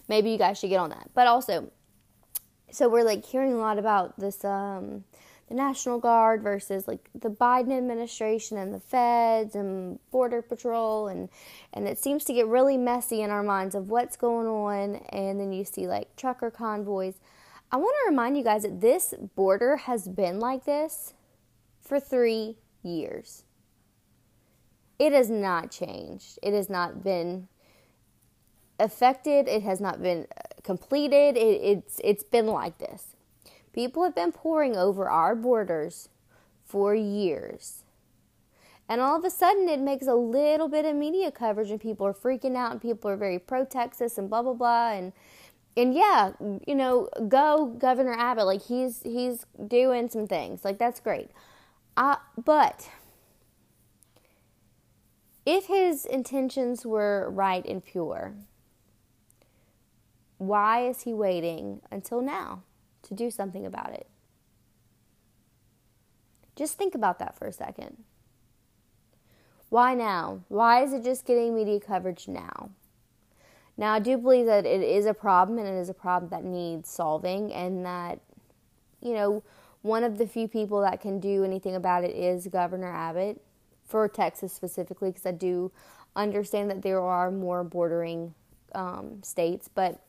maybe 0.07 0.29
you 0.29 0.37
guys 0.37 0.59
should 0.59 0.69
get 0.69 0.79
on 0.79 0.91
that. 0.91 1.09
But 1.13 1.27
also, 1.27 1.71
so 2.71 2.87
we're 2.87 3.03
like 3.03 3.25
hearing 3.25 3.53
a 3.53 3.57
lot 3.57 3.77
about 3.77 4.17
this 4.17 4.45
um, 4.45 5.03
the 5.51 5.57
National 5.57 5.99
Guard 5.99 6.41
versus 6.41 6.87
like 6.87 7.09
the 7.13 7.29
Biden 7.29 7.77
administration 7.77 8.57
and 8.57 8.73
the 8.73 8.79
feds 8.79 9.53
and 9.53 9.99
Border 10.09 10.41
Patrol 10.41 11.09
and 11.09 11.27
and 11.73 11.87
it 11.89 11.99
seems 11.99 12.23
to 12.25 12.33
get 12.33 12.47
really 12.47 12.77
messy 12.77 13.21
in 13.21 13.29
our 13.29 13.43
minds 13.43 13.75
of 13.75 13.89
what's 13.89 14.15
going 14.15 14.47
on 14.47 14.95
and 15.09 15.39
then 15.39 15.51
you 15.51 15.65
see 15.65 15.87
like 15.87 16.15
trucker 16.15 16.49
convoys. 16.49 17.15
I 17.69 17.77
want 17.77 17.93
to 18.03 18.09
remind 18.09 18.37
you 18.37 18.43
guys 18.43 18.63
that 18.63 18.79
this 18.79 19.13
border 19.35 19.75
has 19.75 20.07
been 20.07 20.39
like 20.39 20.63
this 20.63 21.13
for 21.81 21.99
3 21.99 22.57
years. 22.81 23.43
It 24.99 25.11
has 25.11 25.29
not 25.29 25.69
changed. 25.69 26.39
It 26.41 26.53
has 26.53 26.69
not 26.69 27.03
been 27.03 27.49
affected. 28.79 29.49
It 29.49 29.63
has 29.63 29.81
not 29.81 30.01
been 30.01 30.27
uh, 30.37 30.61
completed. 30.63 31.35
It, 31.35 31.61
it's 31.61 31.99
it's 32.03 32.23
been 32.23 32.47
like 32.47 32.77
this. 32.77 33.15
People 33.73 34.03
have 34.03 34.15
been 34.15 34.31
pouring 34.31 34.75
over 34.75 35.09
our 35.09 35.35
borders 35.35 36.09
for 36.65 36.93
years. 36.93 37.83
And 38.89 38.99
all 38.99 39.17
of 39.17 39.23
a 39.23 39.29
sudden, 39.29 39.69
it 39.69 39.79
makes 39.79 40.07
a 40.07 40.15
little 40.15 40.67
bit 40.67 40.83
of 40.83 40.95
media 40.95 41.31
coverage, 41.31 41.71
and 41.71 41.79
people 41.79 42.05
are 42.05 42.13
freaking 42.13 42.57
out, 42.57 42.73
and 42.73 42.81
people 42.81 43.09
are 43.09 43.15
very 43.15 43.39
pro 43.39 43.63
Texas, 43.63 44.17
and 44.17 44.29
blah 44.29 44.41
blah 44.41 44.53
blah, 44.53 44.91
and 44.91 45.13
and 45.77 45.93
yeah, 45.93 46.33
you 46.67 46.75
know, 46.75 47.07
go 47.29 47.67
Governor 47.77 48.13
Abbott, 48.13 48.45
like 48.45 48.63
he's 48.63 49.01
he's 49.03 49.45
doing 49.67 50.09
some 50.09 50.27
things, 50.27 50.65
like 50.65 50.77
that's 50.77 50.99
great. 50.99 51.29
Uh, 51.95 52.17
but 52.43 52.89
if 55.45 55.67
his 55.67 56.05
intentions 56.05 56.85
were 56.85 57.29
right 57.29 57.65
and 57.65 57.83
pure, 57.83 58.33
why 60.37 60.85
is 60.85 61.03
he 61.03 61.13
waiting 61.13 61.81
until 61.89 62.21
now? 62.21 62.63
To 63.11 63.23
do 63.23 63.29
something 63.29 63.65
about 63.65 63.91
it. 63.91 64.07
Just 66.55 66.77
think 66.77 66.95
about 66.95 67.19
that 67.19 67.37
for 67.37 67.45
a 67.45 67.53
second. 67.53 68.03
Why 69.69 69.93
now? 69.93 70.41
Why 70.47 70.83
is 70.83 70.93
it 70.93 71.03
just 71.03 71.25
getting 71.25 71.55
media 71.55 71.79
coverage 71.79 72.27
now? 72.27 72.71
Now, 73.77 73.93
I 73.93 73.99
do 73.99 74.17
believe 74.17 74.45
that 74.45 74.65
it 74.65 74.81
is 74.81 75.05
a 75.05 75.13
problem 75.13 75.57
and 75.57 75.67
it 75.67 75.79
is 75.79 75.89
a 75.89 75.93
problem 75.93 76.29
that 76.29 76.43
needs 76.43 76.89
solving, 76.89 77.53
and 77.53 77.85
that, 77.85 78.19
you 79.01 79.13
know, 79.13 79.43
one 79.81 80.03
of 80.03 80.17
the 80.17 80.27
few 80.27 80.47
people 80.47 80.81
that 80.81 81.01
can 81.01 81.19
do 81.19 81.43
anything 81.43 81.75
about 81.75 82.03
it 82.03 82.15
is 82.15 82.47
Governor 82.47 82.93
Abbott 82.93 83.41
for 83.85 84.07
Texas 84.07 84.53
specifically, 84.53 85.09
because 85.09 85.25
I 85.25 85.31
do 85.31 85.71
understand 86.15 86.69
that 86.69 86.81
there 86.81 87.01
are 87.01 87.31
more 87.31 87.63
bordering 87.63 88.33
um, 88.75 89.23
states. 89.23 89.69
But 89.73 90.01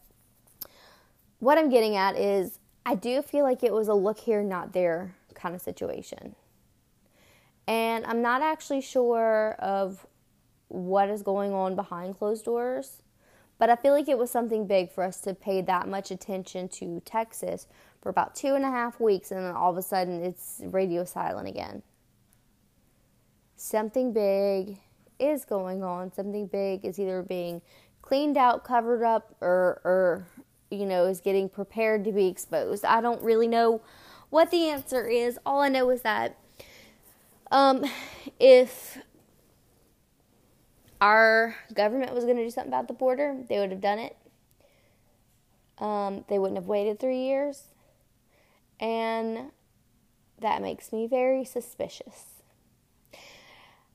what 1.39 1.57
I'm 1.57 1.71
getting 1.71 1.97
at 1.97 2.17
is 2.17 2.59
I 2.85 2.95
do 2.95 3.23
feel 3.23 3.45
like 3.45 3.63
it 3.63 3.73
was 3.73 3.89
a 3.89 3.95
look 3.95 4.19
here, 4.19 4.43
not 4.43 4.73
there 4.73 5.15
kind 5.35 5.55
of 5.55 5.61
situation. 5.61 6.35
And 7.67 8.05
I'm 8.07 8.23
not 8.23 8.43
actually 8.43 8.81
sure 8.81 9.57
of 9.59 10.07
what 10.69 11.09
is 11.09 11.23
going 11.23 11.53
on 11.53 11.77
behind 11.77 12.19
closed 12.19 12.45
doors, 12.45 13.03
but 13.59 13.71
I 13.71 13.77
feel 13.77 13.93
like 13.93 14.09
it 14.09 14.19
was 14.19 14.31
something 14.31 14.67
big 14.67 14.91
for 14.91 15.05
us 15.05 15.21
to 15.21 15.35
pay 15.35 15.61
that 15.63 15.87
much 15.87 16.11
attention 16.11 16.69
to 16.71 17.01
Texas 17.05 17.69
for 18.01 18.09
about 18.09 18.35
two 18.35 18.55
and 18.55 18.65
a 18.65 18.71
half 18.71 18.99
weeks, 18.99 19.31
and 19.31 19.45
then 19.45 19.55
all 19.55 19.71
of 19.71 19.77
a 19.77 19.83
sudden 19.83 20.23
it's 20.25 20.61
radio 20.65 21.05
silent 21.05 21.49
again. 21.49 21.83
Something 23.55 24.13
big 24.13 24.79
is 25.21 25.45
going 25.45 25.85
on. 25.85 26.13
Something 26.13 26.47
big 26.49 26.85
is 26.85 26.99
either 26.99 27.23
being 27.23 27.63
cleaned 28.01 28.37
out, 28.37 28.65
covered 28.65 29.05
up, 29.05 29.37
or, 29.41 29.81
or 29.85 30.27
you 30.73 30.87
know, 30.87 31.07
is 31.07 31.21
getting 31.21 31.49
prepared 31.49 32.05
to 32.05 32.13
be 32.13 32.27
exposed. 32.27 32.85
I 32.85 33.01
don't 33.01 33.23
really 33.23 33.49
know 33.49 33.83
what 34.31 34.51
the 34.51 34.69
answer 34.69 35.07
is. 35.07 35.39
All 35.45 35.61
I 35.61 35.69
know 35.69 35.91
is 35.91 36.03
that 36.03 36.39
um, 37.51 37.85
if 38.41 38.99
our 41.01 41.55
government 41.75 42.15
was 42.15 42.25
going 42.25 42.37
to 42.37 42.45
do 42.45 42.51
something 42.51 42.73
about 42.73 42.89
the 42.89 42.95
border, 42.95 43.37
they 43.49 43.59
would 43.59 43.71
have 43.71 43.81
done 43.81 43.99
it. 43.99 44.17
Um, 45.79 46.25
they 46.29 46.39
wouldn't 46.39 46.59
have 46.59 46.69
waited 46.69 46.99
three 46.99 47.19
years. 47.19 47.65
And 48.81 49.51
that 50.41 50.63
makes 50.63 50.93
me 50.93 51.07
very 51.07 51.45
suspicious. 51.45 52.32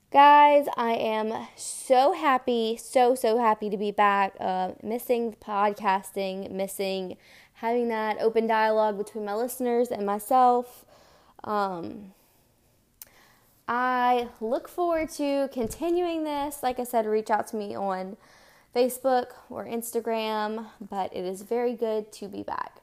Guys, 0.10 0.68
I 0.78 0.94
am 0.94 1.48
so 1.58 2.14
happy, 2.14 2.78
so, 2.78 3.14
so 3.14 3.40
happy 3.40 3.70
to 3.70 3.76
be 3.76 3.92
back. 3.92 4.38
Uh, 4.40 4.72
missing 4.82 5.36
podcasting, 5.42 6.50
missing 6.50 7.18
having 7.56 7.90
that 7.90 8.16
open 8.22 8.48
dialogue 8.48 8.98
between 8.98 9.26
my 9.26 9.36
listeners 9.36 9.90
and 9.90 10.06
myself. 10.06 10.86
Um, 11.44 12.14
I 13.68 14.30
look 14.40 14.70
forward 14.70 15.10
to 15.12 15.50
continuing 15.52 16.24
this. 16.24 16.64
Like 16.64 16.80
I 16.80 16.86
said, 16.86 17.06
reach 17.06 17.30
out 17.30 17.48
to 17.48 17.58
me 17.58 17.76
on 17.76 18.16
Facebook 18.74 19.32
or 19.50 19.66
Instagram, 19.66 20.68
but 20.80 21.14
it 21.14 21.26
is 21.26 21.42
very 21.42 21.74
good 21.74 22.14
to 22.14 22.30
be 22.30 22.44
back. 22.44 22.82